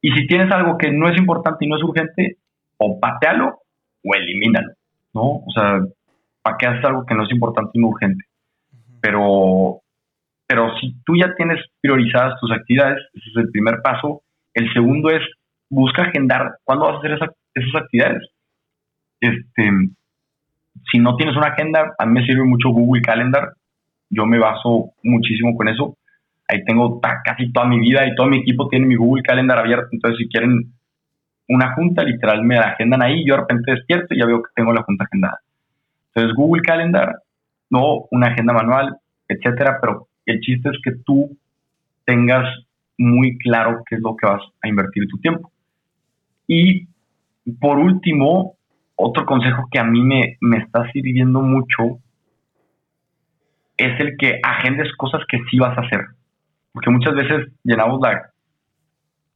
Y 0.00 0.10
si 0.12 0.26
tienes 0.26 0.52
algo 0.52 0.76
que 0.76 0.90
no 0.90 1.08
es 1.08 1.16
importante 1.16 1.64
y 1.64 1.68
no 1.68 1.76
es 1.76 1.82
urgente, 1.82 2.36
o 2.76 2.98
patealo 3.00 3.60
o 4.04 4.14
elimínalo, 4.14 4.72
¿no? 5.14 5.22
O 5.22 5.50
sea, 5.54 5.80
¿para 6.42 6.56
qué 6.58 6.66
haces 6.66 6.84
algo 6.84 7.06
que 7.06 7.14
no 7.14 7.24
es 7.24 7.30
importante 7.30 7.70
y 7.74 7.80
no 7.80 7.88
urgente? 7.88 8.24
Pero, 9.00 9.80
pero 10.46 10.76
si 10.80 10.94
tú 11.04 11.14
ya 11.16 11.34
tienes 11.36 11.64
priorizadas 11.80 12.38
tus 12.40 12.50
actividades, 12.52 12.98
ese 13.14 13.30
es 13.30 13.36
el 13.36 13.50
primer 13.50 13.80
paso. 13.82 14.22
El 14.52 14.70
segundo 14.72 15.10
es 15.10 15.22
busca 15.74 16.02
agendar 16.02 16.58
cuándo 16.64 16.86
vas 16.86 16.94
a 16.94 16.98
hacer 16.98 17.12
esas 17.12 17.82
actividades. 17.82 18.22
Este, 19.20 19.70
si 20.90 20.98
no 20.98 21.16
tienes 21.16 21.36
una 21.36 21.48
agenda, 21.48 21.94
a 21.98 22.06
mí 22.06 22.20
me 22.20 22.26
sirve 22.26 22.44
mucho 22.44 22.70
Google 22.70 23.02
Calendar. 23.02 23.52
Yo 24.10 24.26
me 24.26 24.38
baso 24.38 24.92
muchísimo 25.02 25.56
con 25.56 25.68
eso. 25.68 25.96
Ahí 26.48 26.64
tengo 26.64 27.00
casi 27.00 27.50
toda 27.52 27.66
mi 27.66 27.80
vida 27.80 28.06
y 28.06 28.14
todo 28.14 28.28
mi 28.28 28.38
equipo 28.38 28.68
tiene 28.68 28.86
mi 28.86 28.96
Google 28.96 29.22
Calendar 29.22 29.58
abierto. 29.58 29.88
Entonces, 29.92 30.18
si 30.18 30.28
quieren 30.28 30.72
una 31.48 31.74
junta, 31.74 32.04
literal 32.04 32.42
me 32.44 32.56
la 32.56 32.68
agendan 32.68 33.02
ahí. 33.02 33.24
Yo 33.26 33.34
de 33.34 33.40
repente 33.40 33.72
despierto 33.72 34.14
y 34.14 34.18
ya 34.18 34.26
veo 34.26 34.42
que 34.42 34.50
tengo 34.54 34.72
la 34.72 34.82
junta 34.82 35.04
agendada. 35.04 35.40
Entonces, 36.08 36.36
Google 36.36 36.62
Calendar, 36.62 37.16
no 37.70 38.04
una 38.10 38.28
agenda 38.28 38.52
manual, 38.52 38.96
etcétera, 39.28 39.78
pero 39.80 40.08
el 40.26 40.40
chiste 40.40 40.68
es 40.68 40.78
que 40.84 40.92
tú 41.04 41.36
tengas 42.04 42.46
muy 42.98 43.38
claro 43.38 43.82
qué 43.88 43.96
es 43.96 44.02
lo 44.02 44.14
que 44.16 44.26
vas 44.26 44.42
a 44.62 44.68
invertir 44.68 45.08
tu 45.08 45.18
tiempo. 45.18 45.50
Y 46.46 46.88
por 47.60 47.78
último, 47.78 48.56
otro 48.96 49.26
consejo 49.26 49.68
que 49.70 49.78
a 49.78 49.84
mí 49.84 50.02
me, 50.02 50.36
me 50.40 50.58
está 50.58 50.90
sirviendo 50.92 51.40
mucho 51.40 51.98
es 53.76 53.98
el 54.00 54.16
que 54.16 54.38
agendes 54.42 54.88
cosas 54.96 55.22
que 55.28 55.38
sí 55.50 55.58
vas 55.58 55.76
a 55.76 55.82
hacer. 55.82 56.00
Porque 56.72 56.90
muchas 56.90 57.14
veces 57.14 57.52
llenamos 57.62 58.00
la 58.00 58.30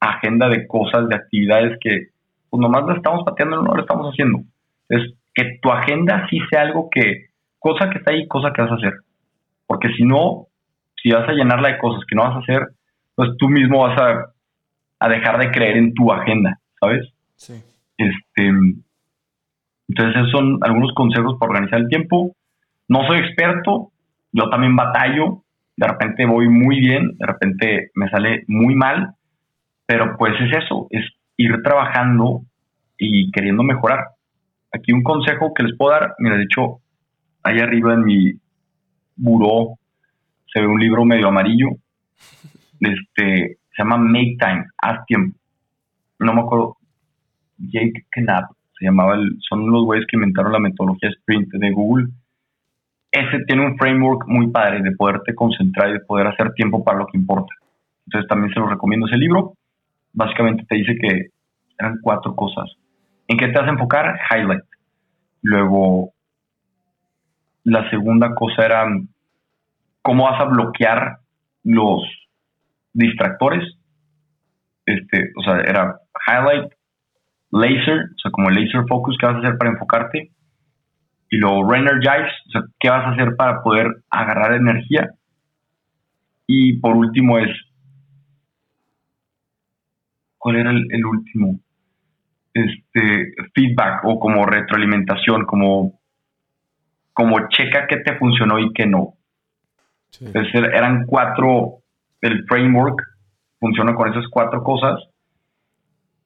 agenda 0.01 0.49
de 0.49 0.67
cosas, 0.67 1.09
de 1.09 1.17
actividades 1.17 1.79
que 1.81 2.09
pues 2.51 2.61
nomás 2.61 2.85
la 2.87 2.95
estamos 2.95 3.25
pateando, 3.25 3.63
no 3.63 3.75
lo 3.75 3.83
estamos 3.83 4.11
haciendo. 4.11 4.41
Es 4.89 5.03
que 5.35 5.59
tu 5.61 5.71
agenda 5.71 6.27
sí 6.31 6.41
sea 6.51 6.63
algo 6.63 6.89
que, 6.91 7.27
cosa 7.59 7.91
que 7.91 7.99
está 7.99 8.13
ahí, 8.13 8.27
cosa 8.27 8.53
que 8.53 8.63
vas 8.63 8.73
a 8.73 8.77
hacer. 8.77 8.95
Porque 9.67 9.89
si 9.97 10.05
no, 10.05 10.47
si 11.03 11.11
vas 11.11 11.29
a 11.29 11.33
llenarla 11.33 11.69
de 11.69 11.79
cosas 11.79 12.05
que 12.09 12.17
no 12.17 12.23
vas 12.23 12.37
a 12.37 12.41
hacer, 12.41 12.69
pues 13.15 13.31
tú 13.39 13.49
mismo 13.49 13.83
vas 13.83 14.01
a, 14.01 14.33
a 15.01 15.09
dejar 15.09 15.39
de 15.39 15.51
creer 15.51 15.77
en 15.77 15.93
tu 15.95 16.11
agenda, 16.11 16.59
¿sabes? 16.81 17.13
Sí. 17.37 17.55
Este, 17.97 18.51
entonces, 19.89 20.17
esos 20.17 20.31
son 20.31 20.59
algunos 20.63 20.93
consejos 20.95 21.37
para 21.39 21.51
organizar 21.51 21.81
el 21.81 21.89
tiempo. 21.89 22.37
No 22.89 23.07
soy 23.07 23.19
experto, 23.19 23.91
yo 24.33 24.49
también 24.51 24.77
batallo, 24.77 25.43
de 25.77 25.87
repente 25.87 26.27
voy 26.27 26.49
muy 26.49 26.81
bien, 26.81 27.17
de 27.19 27.27
repente 27.27 27.91
me 27.95 28.09
sale 28.11 28.45
muy 28.47 28.75
mal, 28.75 29.15
pero 29.87 30.17
pues 30.19 30.35
es 30.41 30.65
eso, 30.65 30.87
es 30.91 31.05
ir 31.37 31.63
trabajando 31.63 32.43
y 32.99 33.31
queriendo 33.31 33.63
mejorar. 33.63 34.09
Aquí 34.73 34.93
un 34.93 35.03
consejo 35.03 35.55
que 35.55 35.63
les 35.63 35.77
puedo 35.77 35.93
dar, 35.93 36.15
mira, 36.19 36.37
de 36.37 36.45
hecho, 36.45 36.81
ahí 37.43 37.59
arriba 37.59 37.95
en 37.95 38.05
mi 38.05 38.33
buró 39.17 39.79
se 40.53 40.61
ve 40.61 40.67
un 40.67 40.81
libro 40.81 41.05
medio 41.05 41.29
amarillo, 41.29 41.69
este, 42.81 43.59
se 43.71 43.83
llama 43.83 43.99
Make 43.99 44.37
Time, 44.39 44.65
haz 44.79 45.05
tiempo. 45.07 45.39
No 46.19 46.35
me 46.35 46.41
acuerdo, 46.41 46.77
Jake 47.59 48.07
Knapp 48.11 48.51
se 48.79 48.85
llamaba, 48.85 49.15
el, 49.15 49.39
son 49.49 49.71
los 49.71 49.85
güeyes 49.85 50.07
que 50.07 50.17
inventaron 50.17 50.53
la 50.53 50.61
metodología 50.61 51.11
Sprint 51.11 51.53
de 51.53 51.73
Google. 51.73 52.09
Ese 53.11 53.45
tiene 53.47 53.67
un 53.67 53.77
framework 53.77 54.29
muy 54.29 54.51
padre 54.51 54.83
de 54.83 54.93
poderte 54.93 55.35
concentrar 55.35 55.91
y 55.91 55.95
de 55.95 56.01
poder 56.01 56.29
hacer 56.29 56.53
tiempo 56.53 56.85
para 56.85 56.99
lo 56.99 57.07
que 57.07 57.19
importa. 57.19 57.53
Entonces 58.07 58.29
también 58.29 58.53
se 58.53 58.61
lo 58.61 58.69
recomiendo 58.69 59.07
ese 59.07 59.17
libro. 59.17 59.55
Básicamente 60.13 60.65
te 60.69 60.77
dice 60.77 60.97
que 60.97 61.31
eran 61.79 61.99
cuatro 62.03 62.35
cosas. 62.35 62.71
¿En 63.27 63.37
qué 63.37 63.49
te 63.49 63.59
vas 63.59 63.69
a 63.69 63.73
enfocar? 63.73 64.19
Highlight. 64.31 64.65
Luego, 65.43 66.13
la 67.65 67.89
segunda 67.91 68.35
cosa 68.35 68.65
era 68.65 68.87
cómo 70.03 70.25
vas 70.25 70.41
a 70.41 70.45
bloquear 70.45 71.19
los 71.65 72.03
distractores. 72.93 73.78
Este, 74.89 75.33
o 75.37 75.43
sea, 75.43 75.61
era 75.61 76.01
highlight, 76.27 76.73
laser, 77.51 78.05
o 78.05 78.19
sea, 78.23 78.31
como 78.33 78.49
el 78.49 78.55
laser 78.55 78.87
focus, 78.89 79.19
¿qué 79.21 79.27
vas 79.27 79.37
a 79.37 79.39
hacer 79.41 79.59
para 79.59 79.71
enfocarte? 79.71 80.31
Y 81.29 81.37
luego 81.37 81.71
re-energize, 81.71 82.33
o 82.47 82.51
sea, 82.53 82.63
¿qué 82.81 82.89
vas 82.89 83.05
a 83.05 83.11
hacer 83.11 83.37
para 83.37 83.63
poder 83.63 83.87
agarrar 84.09 84.55
energía? 84.55 85.11
Y 86.47 86.79
por 86.79 86.97
último 86.97 87.39
es, 87.39 87.51
¿cuál 90.39 90.57
era 90.57 90.71
el, 90.71 91.05
último? 91.05 91.61
Este, 92.55 93.35
feedback 93.55 94.01
o 94.05 94.19
como 94.19 94.47
retroalimentación, 94.47 95.45
como, 95.45 96.01
como 97.13 97.47
checa 97.51 97.87
qué 97.87 97.99
te 97.99 98.17
funcionó 98.17 98.59
y 98.59 98.73
qué 98.73 98.87
no. 98.87 99.17
Entonces 100.19 100.55
eran 100.55 101.05
cuatro, 101.05 101.83
el 102.23 102.47
framework 102.47 103.03
funciona 103.61 103.95
con 103.95 104.09
esas 104.11 104.27
cuatro 104.31 104.63
cosas 104.63 104.99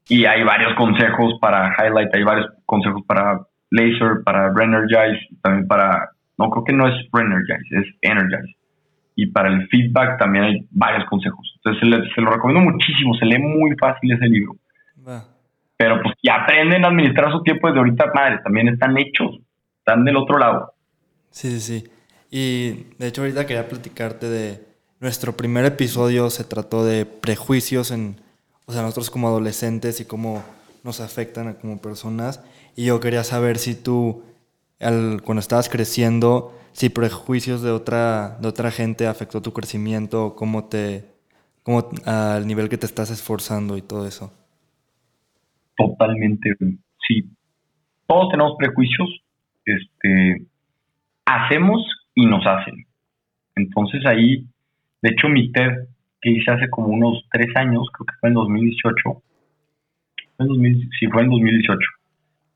y 0.08 0.24
hay 0.24 0.42
varios 0.42 0.74
consejos 0.74 1.34
para 1.40 1.74
Highlight, 1.78 2.14
hay 2.14 2.22
varios 2.22 2.46
consejos 2.66 3.02
para 3.06 3.40
Laser, 3.70 4.22
para 4.24 4.52
Reenergize, 4.52 5.28
también 5.42 5.66
para, 5.66 6.10
no 6.38 6.50
creo 6.50 6.64
que 6.64 6.72
no 6.72 6.88
es 6.88 6.94
Reenergize, 7.12 7.78
es 7.78 7.86
Energize. 8.02 8.56
Y 9.14 9.26
para 9.26 9.48
el 9.48 9.68
feedback 9.68 10.18
también 10.18 10.44
hay 10.44 10.66
varios 10.70 11.04
consejos. 11.08 11.54
Entonces 11.56 12.10
se, 12.14 12.20
lo 12.20 12.30
recomiendo 12.30 12.70
muchísimo, 12.70 13.14
se 13.14 13.26
lee 13.26 13.38
muy 13.38 13.76
fácil 13.78 14.12
ese 14.12 14.26
libro. 14.26 14.56
Pero 15.76 16.00
pues 16.02 16.14
ya 16.22 16.42
aprenden 16.42 16.84
a 16.84 16.88
administrar 16.88 17.30
su 17.30 17.42
tiempo 17.42 17.68
desde 17.68 17.80
ahorita, 17.80 18.12
madre, 18.14 18.38
también 18.42 18.68
están 18.68 18.96
hechos, 18.98 19.38
están 19.78 20.04
del 20.04 20.16
otro 20.16 20.38
lado. 20.38 20.72
Sí, 21.30 21.50
sí, 21.50 21.60
sí. 21.60 21.90
Y 22.30 22.94
de 22.98 23.08
hecho 23.08 23.22
ahorita 23.22 23.46
quería 23.46 23.68
platicarte 23.68 24.28
de 24.28 24.71
nuestro 25.02 25.36
primer 25.36 25.66
episodio, 25.66 26.30
se 26.30 26.44
trató 26.44 26.84
de 26.84 27.04
prejuicios 27.04 27.90
en 27.90 28.16
o 28.66 28.72
sea, 28.72 28.82
nosotros 28.82 29.10
como 29.10 29.28
adolescentes 29.28 30.00
y 30.00 30.06
cómo 30.06 30.42
nos 30.84 31.00
afectan 31.00 31.54
como 31.54 31.80
personas. 31.80 32.44
Y 32.76 32.86
yo 32.86 33.00
quería 33.00 33.24
saber 33.24 33.58
si 33.58 33.74
tú, 33.74 34.22
cuando 34.78 35.40
estabas 35.40 35.68
creciendo, 35.68 36.58
si 36.72 36.88
prejuicios 36.88 37.62
de 37.62 37.70
otra, 37.70 38.38
de 38.40 38.48
otra 38.48 38.70
gente 38.70 39.06
afectó 39.06 39.42
tu 39.42 39.52
crecimiento, 39.52 40.34
cómo 40.36 40.64
te, 40.64 41.04
cómo, 41.62 41.88
al 42.06 42.46
nivel 42.46 42.68
que 42.68 42.78
te 42.78 42.86
estás 42.86 43.10
esforzando 43.10 43.76
y 43.76 43.82
todo 43.82 44.06
eso. 44.06 44.32
Totalmente, 45.76 46.54
sí. 47.06 47.28
Todos 48.06 48.30
tenemos 48.30 48.54
prejuicios, 48.58 49.08
este, 49.64 50.46
hacemos 51.24 51.82
y 52.14 52.26
nos 52.26 52.46
hacen. 52.46 52.86
Entonces 53.56 54.06
ahí, 54.06 54.46
de 55.02 55.10
hecho 55.10 55.28
mi 55.28 55.52
TED 55.52 55.88
que 56.20 56.30
hice 56.30 56.50
hace 56.50 56.70
como 56.70 56.88
unos 56.88 57.26
tres 57.30 57.48
años, 57.56 57.88
creo 57.92 58.06
que 58.06 58.14
fue 58.20 58.28
en 58.28 58.34
2018, 58.34 59.22
fue 60.36 60.46
en 60.46 60.80
sí 60.98 61.06
fue 61.08 61.22
en 61.22 61.30
2018, 61.30 61.78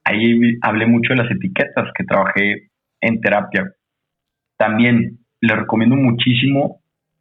ahí 0.04 0.58
hablé 0.62 0.86
mucho 0.86 1.12
de 1.12 1.22
las 1.22 1.30
etiquetas 1.30 1.90
que 1.94 2.04
trabajé 2.04 2.70
en 3.00 3.20
terapia. 3.20 3.72
También 4.56 5.18
le 5.40 5.56
recomiendo 5.56 5.96
muchísimo 5.96 6.80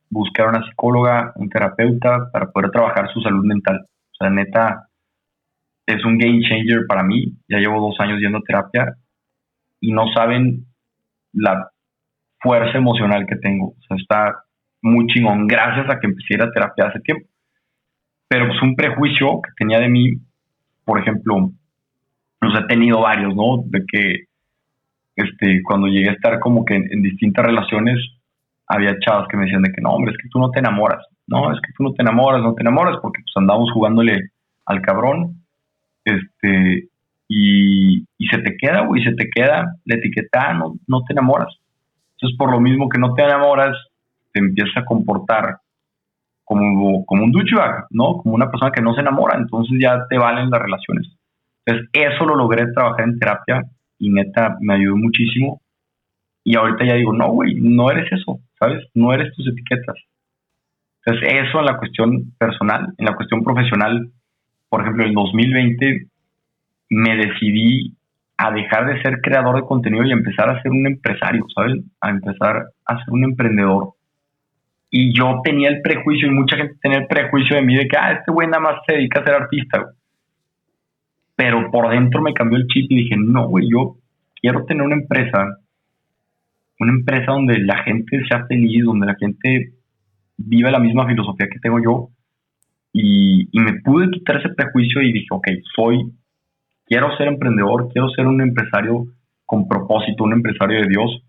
buscar 0.10 0.50
una 0.50 0.64
psicóloga, 0.66 1.34
un 1.36 1.50
terapeuta 1.50 2.32
para 2.32 2.52
poder 2.52 2.72
trabajar 2.72 3.12
su 3.12 3.22
salud 3.22 3.44
mental. 3.44 3.86
O 3.86 4.16
sea, 4.18 4.30
neta, 4.30 4.88
es 5.86 6.04
un 6.06 6.18
game 6.18 6.42
changer 6.42 6.86
para 6.88 7.04
mí. 7.04 7.34
Ya 7.50 7.58
llevo 7.58 7.82
dos 7.82 8.00
años 8.00 8.20
yendo 8.20 8.38
a 8.38 8.42
terapia 8.42 8.96
y 9.82 9.92
no 9.92 10.08
saben 10.14 10.66
la 11.34 11.70
fuerza 12.40 12.78
emocional 12.78 13.26
que 13.28 13.36
tengo. 13.36 13.70
O 13.70 13.82
sea, 13.88 13.98
está 13.98 14.45
muy 14.86 15.08
chingón 15.08 15.48
gracias 15.48 15.90
a 15.90 16.00
que 16.00 16.08
empecé 16.08 16.34
a 16.34 16.38
ir 16.38 16.44
a 16.44 16.52
terapia 16.52 16.86
hace 16.86 17.00
tiempo. 17.00 17.28
Pero 18.28 18.48
pues 18.48 18.62
un 18.62 18.76
prejuicio 18.76 19.42
que 19.42 19.52
tenía 19.58 19.80
de 19.80 19.90
mí, 19.90 20.14
por 20.84 21.00
ejemplo, 21.00 21.52
los 22.42 22.60
he 22.60 22.64
tenido 22.68 23.02
varios, 23.02 23.36
¿no? 23.36 23.64
De 23.66 23.84
que 23.86 24.26
este, 25.16 25.62
cuando 25.64 25.88
llegué 25.88 26.10
a 26.10 26.14
estar 26.14 26.40
como 26.40 26.66
que 26.66 26.76
en, 26.76 27.02
distintas 27.02 27.46
relaciones, 27.46 27.98
había 28.68 29.00
chavas 29.00 29.28
que 29.28 29.38
me 29.38 29.46
decían 29.46 29.62
de 29.62 29.72
que 29.72 29.82
no, 29.82 29.92
hombre, 29.92 30.12
es 30.12 30.18
que 30.18 30.30
tú 30.30 30.40
no 30.40 30.50
te 30.50 30.60
enamoras. 30.60 31.06
No, 31.28 31.52
es 31.52 31.60
que 31.62 31.74
tú 31.76 31.84
no 31.84 31.94
te 31.94 32.04
enamoras, 32.04 32.42
no 32.42 32.54
te 32.54 32.62
enamoras, 32.62 32.98
porque 33.02 33.22
pues 33.22 33.34
andamos 33.36 33.72
jugándole 33.72 34.32
al 34.66 34.82
cabrón. 34.82 35.42
Este, 36.04 36.90
y, 37.28 38.06
y 38.18 38.28
se 38.28 38.38
te 38.40 38.56
queda, 38.58 38.82
güey, 38.82 39.04
se 39.04 39.14
te 39.14 39.30
queda 39.30 39.76
la 39.86 39.96
etiqueta, 39.96 40.54
no, 40.54 40.76
no 40.88 41.04
te 41.04 41.14
enamoras. 41.14 41.56
Entonces, 42.14 42.38
por 42.38 42.52
lo 42.52 42.60
mismo 42.60 42.90
que 42.90 43.00
no 43.00 43.14
te 43.14 43.24
enamoras, 43.24 43.76
te 44.36 44.40
empiezas 44.42 44.76
a 44.76 44.86
comportar 44.86 45.60
como, 46.44 47.06
como 47.06 47.24
un 47.24 47.32
douchebag, 47.32 47.86
¿no? 47.90 48.18
Como 48.18 48.36
una 48.36 48.52
persona 48.52 48.72
que 48.72 48.82
no 48.82 48.94
se 48.94 49.00
enamora, 49.00 49.38
entonces 49.38 49.78
ya 49.82 50.06
te 50.10 50.18
valen 50.18 50.50
las 50.50 50.62
relaciones. 50.62 51.08
Entonces, 51.66 51.90
eso 51.94 52.26
lo 52.26 52.36
logré 52.36 52.72
trabajar 52.74 53.06
en 53.06 53.18
terapia 53.18 53.62
y 53.98 54.10
neta 54.10 54.58
me 54.60 54.76
ayudó 54.76 54.98
muchísimo. 54.98 55.62
Y 56.44 56.58
ahorita 56.58 56.86
ya 56.86 56.96
digo, 56.96 57.14
no, 57.14 57.32
güey, 57.32 57.56
no 57.56 57.90
eres 57.90 58.12
eso, 58.12 58.40
¿sabes? 58.60 58.86
No 58.94 59.14
eres 59.14 59.34
tus 59.34 59.48
etiquetas. 59.48 59.96
Entonces, 61.06 61.48
eso 61.48 61.60
en 61.60 61.66
la 61.66 61.78
cuestión 61.78 62.34
personal, 62.38 62.94
en 62.98 63.06
la 63.06 63.16
cuestión 63.16 63.42
profesional, 63.42 64.12
por 64.70 64.82
ejemplo, 64.82 65.04
en 65.04 65.10
el 65.10 65.16
2020 65.16 66.08
me 66.90 67.16
decidí 67.16 67.96
a 68.38 68.52
dejar 68.52 68.86
de 68.88 69.02
ser 69.02 69.22
creador 69.22 69.56
de 69.56 69.66
contenido 69.66 70.04
y 70.04 70.12
empezar 70.12 70.50
a 70.50 70.62
ser 70.62 70.72
un 70.72 70.86
empresario, 70.86 71.46
¿sabes? 71.56 71.82
A 72.02 72.10
empezar 72.10 72.66
a 72.86 72.98
ser 72.98 73.14
un 73.14 73.24
emprendedor. 73.24 73.94
Y 74.98 75.12
yo 75.14 75.42
tenía 75.44 75.68
el 75.68 75.82
prejuicio, 75.82 76.30
y 76.30 76.32
mucha 76.32 76.56
gente 76.56 76.76
tenía 76.82 77.00
el 77.00 77.08
prejuicio 77.08 77.58
de 77.58 77.64
mí 77.64 77.76
de 77.76 77.86
que, 77.86 77.98
ah, 77.98 78.14
este 78.14 78.32
güey 78.32 78.48
nada 78.48 78.62
más 78.62 78.76
se 78.88 78.94
dedica 78.94 79.20
a 79.20 79.26
ser 79.26 79.34
artista. 79.34 79.92
Pero 81.36 81.70
por 81.70 81.90
dentro 81.90 82.22
me 82.22 82.34
cambió 82.34 82.58
el 82.58 82.68
chip 82.68 82.90
y 82.90 83.04
dije, 83.04 83.16
no, 83.18 83.50
güey, 83.50 83.68
yo 83.70 83.98
quiero 84.40 84.64
tener 84.64 84.84
una 84.84 84.96
empresa, 84.96 85.58
una 86.80 86.94
empresa 86.94 87.34
donde 87.34 87.60
la 87.60 87.84
gente 87.84 88.26
sea 88.26 88.46
feliz, 88.46 88.86
donde 88.86 89.08
la 89.08 89.16
gente 89.16 89.74
viva 90.38 90.72
la 90.72 90.80
misma 90.80 91.06
filosofía 91.06 91.50
que 91.52 91.60
tengo 91.60 91.84
yo. 91.84 92.08
Y, 92.94 93.50
y 93.52 93.60
me 93.60 93.82
pude 93.82 94.10
quitar 94.12 94.38
ese 94.38 94.56
prejuicio 94.56 95.02
y 95.02 95.12
dije, 95.12 95.28
ok, 95.30 95.48
soy, 95.76 96.10
quiero 96.86 97.14
ser 97.18 97.28
emprendedor, 97.28 97.90
quiero 97.92 98.08
ser 98.12 98.28
un 98.28 98.40
empresario 98.40 99.08
con 99.46 99.68
propósito, 99.68 100.24
un 100.24 100.32
empresario 100.32 100.84
de 100.84 100.88
Dios. 100.88 101.22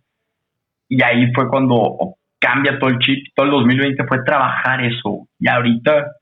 Y 0.89 1.03
ahí 1.03 1.33
fue 1.33 1.49
cuando 1.49 2.17
cambia 2.47 2.79
todo 2.79 2.91
el 2.91 2.99
chip, 2.99 3.27
todo 3.35 3.47
el 3.47 3.53
2020 3.53 4.05
fue 4.07 4.23
trabajar 4.23 4.85
eso. 4.85 5.27
Y 5.41 5.49
ahorita 5.49 6.13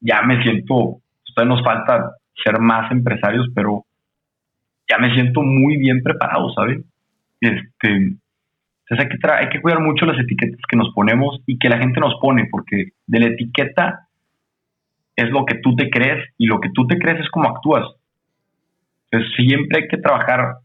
ya 0.00 0.22
me 0.22 0.40
siento, 0.42 1.00
todavía 1.34 1.56
nos 1.56 1.64
falta 1.64 2.12
ser 2.44 2.60
más 2.60 2.90
empresarios, 2.92 3.48
pero 3.54 3.84
ya 4.88 4.98
me 4.98 5.12
siento 5.14 5.42
muy 5.42 5.76
bien 5.76 6.00
preparado, 6.02 6.52
¿sabes? 6.54 6.78
Este, 7.40 7.88
entonces 7.88 8.98
hay 8.98 9.08
que, 9.08 9.32
hay 9.32 9.48
que 9.48 9.60
cuidar 9.60 9.80
mucho 9.80 10.06
las 10.06 10.18
etiquetas 10.20 10.60
que 10.68 10.76
nos 10.76 10.94
ponemos 10.94 11.40
y 11.46 11.58
que 11.58 11.68
la 11.68 11.78
gente 11.78 12.00
nos 12.00 12.14
pone, 12.20 12.46
porque 12.50 12.90
de 13.06 13.20
la 13.20 13.26
etiqueta 13.26 14.08
es 15.16 15.28
lo 15.30 15.44
que 15.44 15.56
tú 15.56 15.74
te 15.74 15.90
crees 15.90 16.24
y 16.38 16.46
lo 16.46 16.60
que 16.60 16.70
tú 16.72 16.86
te 16.86 16.98
crees 16.98 17.20
es 17.20 17.30
cómo 17.30 17.48
actúas. 17.48 17.84
Entonces 19.10 19.34
siempre 19.36 19.82
hay 19.82 19.88
que 19.88 19.98
trabajar 19.98 20.58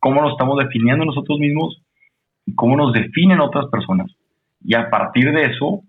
cómo 0.00 0.20
nos 0.22 0.32
estamos 0.32 0.58
definiendo 0.58 1.04
nosotros 1.04 1.38
mismos 1.38 1.80
y 2.46 2.54
cómo 2.56 2.76
nos 2.76 2.92
definen 2.92 3.40
otras 3.40 3.66
personas. 3.70 4.10
Y 4.64 4.74
a 4.74 4.88
partir 4.90 5.30
de 5.30 5.44
eso, 5.44 5.82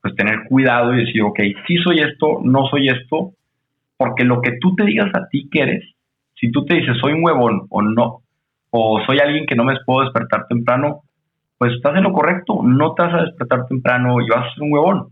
pues 0.00 0.14
tener 0.16 0.44
cuidado 0.48 0.94
y 0.94 1.04
decir, 1.04 1.22
ok, 1.22 1.38
sí 1.66 1.76
soy 1.76 2.00
esto, 2.00 2.40
no 2.42 2.66
soy 2.66 2.88
esto, 2.88 3.32
porque 3.96 4.24
lo 4.24 4.40
que 4.40 4.58
tú 4.60 4.74
te 4.74 4.84
digas 4.84 5.10
a 5.14 5.28
ti 5.28 5.48
que 5.50 5.60
eres, 5.60 5.94
si 6.34 6.50
tú 6.50 6.64
te 6.64 6.76
dices 6.76 6.96
soy 7.00 7.12
un 7.12 7.24
huevón 7.24 7.66
o 7.68 7.82
no, 7.82 8.22
o 8.70 9.00
soy 9.06 9.18
alguien 9.18 9.46
que 9.46 9.54
no 9.54 9.64
me 9.64 9.76
puedo 9.86 10.02
despertar 10.02 10.46
temprano, 10.48 11.02
pues 11.58 11.72
estás 11.74 11.96
en 11.96 12.02
lo 12.02 12.12
correcto, 12.12 12.60
no 12.62 12.94
te 12.94 13.02
vas 13.02 13.14
a 13.14 13.22
despertar 13.22 13.66
temprano 13.66 14.20
y 14.20 14.28
vas 14.28 14.46
a 14.46 14.54
ser 14.54 14.62
un 14.64 14.72
huevón. 14.72 15.08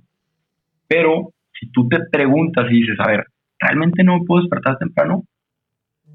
Pero 0.88 1.28
si 1.58 1.70
tú 1.70 1.88
te 1.88 2.00
preguntas 2.10 2.66
y 2.70 2.80
dices, 2.80 2.98
a 2.98 3.06
ver, 3.06 3.24
¿realmente 3.60 4.02
no 4.02 4.18
me 4.18 4.24
puedo 4.26 4.42
despertar 4.42 4.78
temprano? 4.78 5.22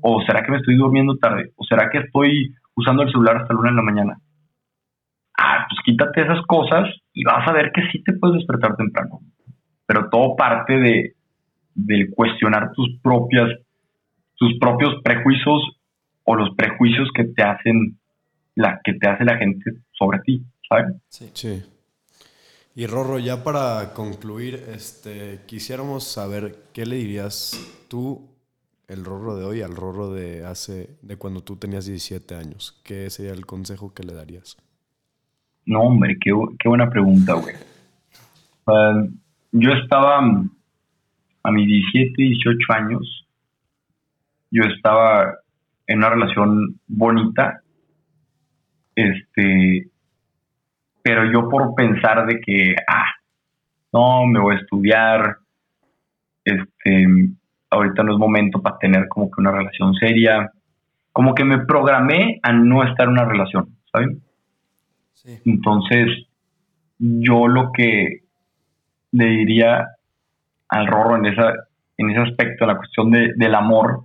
¿O 0.01 0.21
será 0.23 0.43
que 0.43 0.51
me 0.51 0.57
estoy 0.57 0.75
durmiendo 0.75 1.15
tarde? 1.17 1.51
¿O 1.55 1.63
será 1.63 1.89
que 1.89 1.99
estoy 1.99 2.53
usando 2.75 3.03
el 3.03 3.09
celular 3.09 3.37
hasta 3.37 3.53
la 3.53 3.59
una 3.59 3.69
de 3.69 3.75
la 3.75 3.81
mañana? 3.81 4.17
Pues 5.67 5.79
quítate 5.85 6.21
esas 6.21 6.45
cosas 6.45 6.89
y 7.13 7.23
vas 7.23 7.47
a 7.47 7.51
ver 7.51 7.71
que 7.73 7.81
sí 7.91 8.03
te 8.03 8.13
puedes 8.13 8.37
despertar 8.37 8.75
temprano. 8.75 9.19
Pero 9.85 10.09
todo 10.09 10.35
parte 10.35 10.73
de, 10.73 11.15
del 11.73 12.09
cuestionar 12.11 12.71
tus 12.73 12.99
propias, 13.01 13.49
tus 14.35 14.57
propios 14.59 15.01
prejuicios 15.03 15.61
o 16.23 16.35
los 16.35 16.55
prejuicios 16.55 17.09
que 17.13 17.25
te 17.25 17.43
hacen 17.43 17.97
la, 18.55 18.81
que 18.83 18.93
te 18.93 19.07
hace 19.07 19.23
la 19.23 19.37
gente 19.37 19.71
sobre 19.91 20.19
ti, 20.19 20.43
¿sabes? 20.67 20.95
Sí. 21.07 21.29
sí. 21.33 21.63
Y 22.75 22.85
Rorro, 22.85 23.17
ya 23.17 23.43
para 23.43 23.93
concluir, 23.93 24.63
este, 24.69 25.39
quisiéramos 25.47 26.03
saber 26.03 26.55
qué 26.73 26.85
le 26.85 26.97
dirías 26.97 27.59
tú, 27.87 28.29
el 28.87 29.03
Rorro 29.03 29.35
de 29.35 29.45
hoy, 29.45 29.61
al 29.61 29.75
Rorro 29.75 30.11
de 30.11 30.45
hace, 30.45 30.91
de 31.01 31.17
cuando 31.17 31.41
tú 31.41 31.55
tenías 31.55 31.85
17 31.85 32.35
años. 32.35 32.79
¿Qué 32.83 33.09
sería 33.09 33.33
el 33.33 33.45
consejo 33.45 33.93
que 33.93 34.03
le 34.03 34.13
darías? 34.13 34.57
No, 35.67 35.81
hombre, 35.81 36.17
qué, 36.19 36.31
buena 36.65 36.89
pregunta, 36.89 37.33
güey. 37.33 37.53
yo 39.51 39.71
estaba 39.73 40.19
a 40.19 41.51
mis 41.51 41.67
17, 41.67 42.13
18 42.15 42.73
años, 42.73 43.27
yo 44.49 44.63
estaba 44.63 45.35
en 45.85 45.97
una 45.97 46.09
relación 46.09 46.79
bonita, 46.87 47.61
este, 48.95 49.89
pero 51.01 51.29
yo 51.31 51.49
por 51.49 51.75
pensar 51.75 52.25
de 52.27 52.39
que, 52.39 52.73
ah, 52.87 53.11
no, 53.91 54.25
me 54.25 54.39
voy 54.39 54.55
a 54.55 54.59
estudiar, 54.59 55.35
este, 56.45 57.07
ahorita 57.69 58.03
no 58.03 58.13
es 58.13 58.19
momento 58.19 58.61
para 58.61 58.77
tener 58.77 59.09
como 59.09 59.29
que 59.29 59.41
una 59.41 59.51
relación 59.51 59.93
seria, 59.95 60.49
como 61.11 61.35
que 61.35 61.43
me 61.43 61.65
programé 61.65 62.39
a 62.41 62.53
no 62.53 62.85
estar 62.85 63.07
en 63.07 63.13
una 63.13 63.25
relación, 63.25 63.75
¿saben? 63.91 64.21
Entonces, 65.25 66.27
yo 66.99 67.47
lo 67.47 67.71
que 67.71 68.21
le 69.11 69.25
diría 69.25 69.87
al 70.69 70.87
Rorro 70.87 71.17
en, 71.17 71.25
esa, 71.25 71.53
en 71.97 72.09
ese 72.09 72.21
aspecto, 72.21 72.63
en 72.63 72.67
la 72.67 72.77
cuestión 72.77 73.11
del 73.11 73.55
amor, 73.55 74.03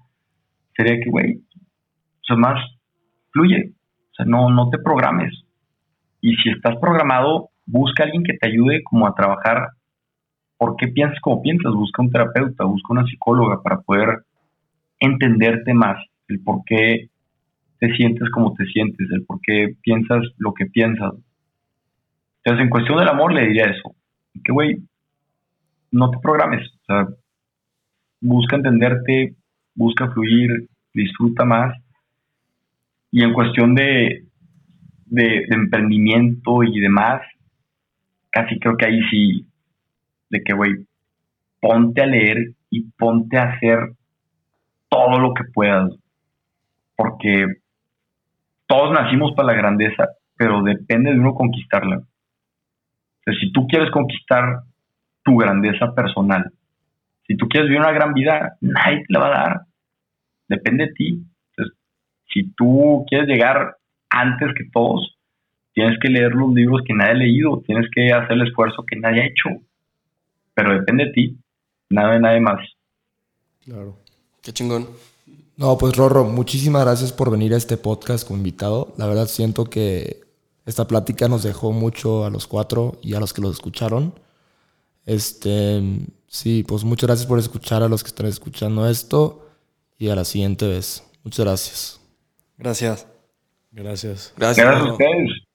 sería 0.76 0.98
que, 1.02 1.10
güey, 1.10 1.42
o 2.30 2.36
más 2.36 2.58
fluye, 3.30 3.72
o 4.12 4.14
sea, 4.14 4.26
no, 4.26 4.50
no 4.50 4.70
te 4.70 4.78
programes. 4.78 5.32
Y 6.20 6.34
si 6.36 6.50
estás 6.50 6.76
programado, 6.76 7.50
busca 7.66 8.02
a 8.02 8.06
alguien 8.06 8.24
que 8.24 8.38
te 8.38 8.48
ayude 8.48 8.82
como 8.82 9.06
a 9.06 9.14
trabajar. 9.14 9.70
Por 10.56 10.76
qué 10.76 10.88
piensas 10.88 11.18
como 11.20 11.42
piensas, 11.42 11.72
busca 11.72 12.02
un 12.02 12.10
terapeuta, 12.10 12.64
busca 12.64 12.92
una 12.92 13.04
psicóloga 13.04 13.62
para 13.62 13.80
poder 13.80 14.24
entenderte 15.00 15.74
más, 15.74 15.98
el 16.28 16.40
por 16.42 16.64
qué 16.64 17.10
te 17.82 17.92
sientes 17.96 18.30
como 18.30 18.54
te 18.54 18.64
sientes, 18.66 19.08
el 19.10 19.24
por 19.24 19.40
qué 19.40 19.74
piensas 19.82 20.22
lo 20.38 20.54
que 20.54 20.66
piensas. 20.66 21.14
Entonces, 22.36 22.64
en 22.64 22.70
cuestión 22.70 22.96
del 22.98 23.08
amor, 23.08 23.32
le 23.32 23.48
diría 23.48 23.64
eso. 23.64 23.96
Que, 24.44 24.52
güey, 24.52 24.76
no 25.90 26.08
te 26.12 26.18
programes. 26.22 26.64
O 26.74 26.84
sea, 26.86 27.08
busca 28.20 28.54
entenderte, 28.54 29.34
busca 29.74 30.08
fluir, 30.12 30.68
disfruta 30.94 31.44
más. 31.44 31.76
Y 33.10 33.24
en 33.24 33.32
cuestión 33.32 33.74
de, 33.74 34.26
de, 35.06 35.44
emprendimiento 35.50 36.62
y 36.62 36.78
demás, 36.78 37.20
casi 38.30 38.60
creo 38.60 38.76
que 38.76 38.86
ahí 38.86 39.00
sí, 39.10 39.44
de 40.30 40.40
que, 40.40 40.52
güey, 40.52 40.86
ponte 41.60 42.00
a 42.00 42.06
leer 42.06 42.52
y 42.70 42.82
ponte 42.92 43.38
a 43.38 43.54
hacer 43.54 43.80
todo 44.88 45.18
lo 45.18 45.34
que 45.34 45.42
puedas. 45.52 45.90
Porque 46.94 47.61
todos 48.72 48.90
nacimos 48.90 49.32
para 49.36 49.48
la 49.48 49.52
grandeza, 49.52 50.08
pero 50.34 50.62
depende 50.62 51.12
de 51.12 51.20
uno 51.20 51.34
conquistarla. 51.34 51.98
O 51.98 53.22
sea, 53.22 53.34
si 53.38 53.52
tú 53.52 53.66
quieres 53.66 53.90
conquistar 53.90 54.62
tu 55.22 55.36
grandeza 55.36 55.94
personal, 55.94 56.50
si 57.26 57.36
tú 57.36 57.48
quieres 57.48 57.68
vivir 57.68 57.82
una 57.82 57.92
gran 57.92 58.14
vida, 58.14 58.56
nadie 58.62 59.04
te 59.06 59.12
la 59.12 59.18
va 59.18 59.26
a 59.26 59.30
dar. 59.30 59.60
Depende 60.48 60.86
de 60.86 60.92
ti. 60.94 61.22
Entonces, 61.50 61.76
si 62.32 62.50
tú 62.54 63.04
quieres 63.10 63.28
llegar 63.28 63.76
antes 64.08 64.54
que 64.56 64.64
todos, 64.72 65.18
tienes 65.74 65.98
que 66.00 66.08
leer 66.08 66.32
los 66.32 66.54
libros 66.54 66.80
que 66.86 66.94
nadie 66.94 67.10
ha 67.10 67.16
leído, 67.16 67.62
tienes 67.66 67.90
que 67.94 68.10
hacer 68.10 68.32
el 68.32 68.48
esfuerzo 68.48 68.86
que 68.86 68.96
nadie 68.96 69.20
ha 69.20 69.26
hecho. 69.26 69.50
Pero 70.54 70.72
depende 70.72 71.04
de 71.04 71.12
ti, 71.12 71.36
nada 71.90 72.14
de 72.14 72.20
nadie 72.20 72.40
más. 72.40 72.66
Claro. 73.66 73.98
Qué 74.42 74.50
chingón. 74.50 74.86
No, 75.56 75.76
pues 75.78 75.96
Rorro, 75.96 76.24
muchísimas 76.24 76.82
gracias 76.82 77.12
por 77.12 77.30
venir 77.30 77.54
a 77.54 77.56
este 77.56 77.76
podcast 77.76 78.26
como 78.26 78.38
invitado. 78.38 78.94
La 78.96 79.06
verdad 79.06 79.28
siento 79.28 79.64
que 79.64 80.22
esta 80.64 80.86
plática 80.86 81.28
nos 81.28 81.42
dejó 81.42 81.72
mucho 81.72 82.24
a 82.24 82.30
los 82.30 82.46
cuatro 82.46 82.98
y 83.02 83.14
a 83.14 83.20
los 83.20 83.32
que 83.32 83.42
lo 83.42 83.50
escucharon. 83.50 84.14
Este, 85.04 85.82
sí, 86.26 86.64
pues 86.66 86.84
muchas 86.84 87.08
gracias 87.08 87.26
por 87.26 87.38
escuchar 87.38 87.82
a 87.82 87.88
los 87.88 88.02
que 88.02 88.08
están 88.08 88.26
escuchando 88.26 88.88
esto 88.88 89.46
y 89.98 90.08
a 90.08 90.16
la 90.16 90.24
siguiente 90.24 90.66
vez. 90.66 91.04
Muchas 91.24 91.44
gracias. 91.44 92.00
Gracias. 92.56 93.06
Gracias. 93.70 94.32
Gracias. 94.34 94.34
Gracias 94.36 94.66
a 94.66 94.72
Rorro. 94.72 94.92
ustedes. 94.92 95.51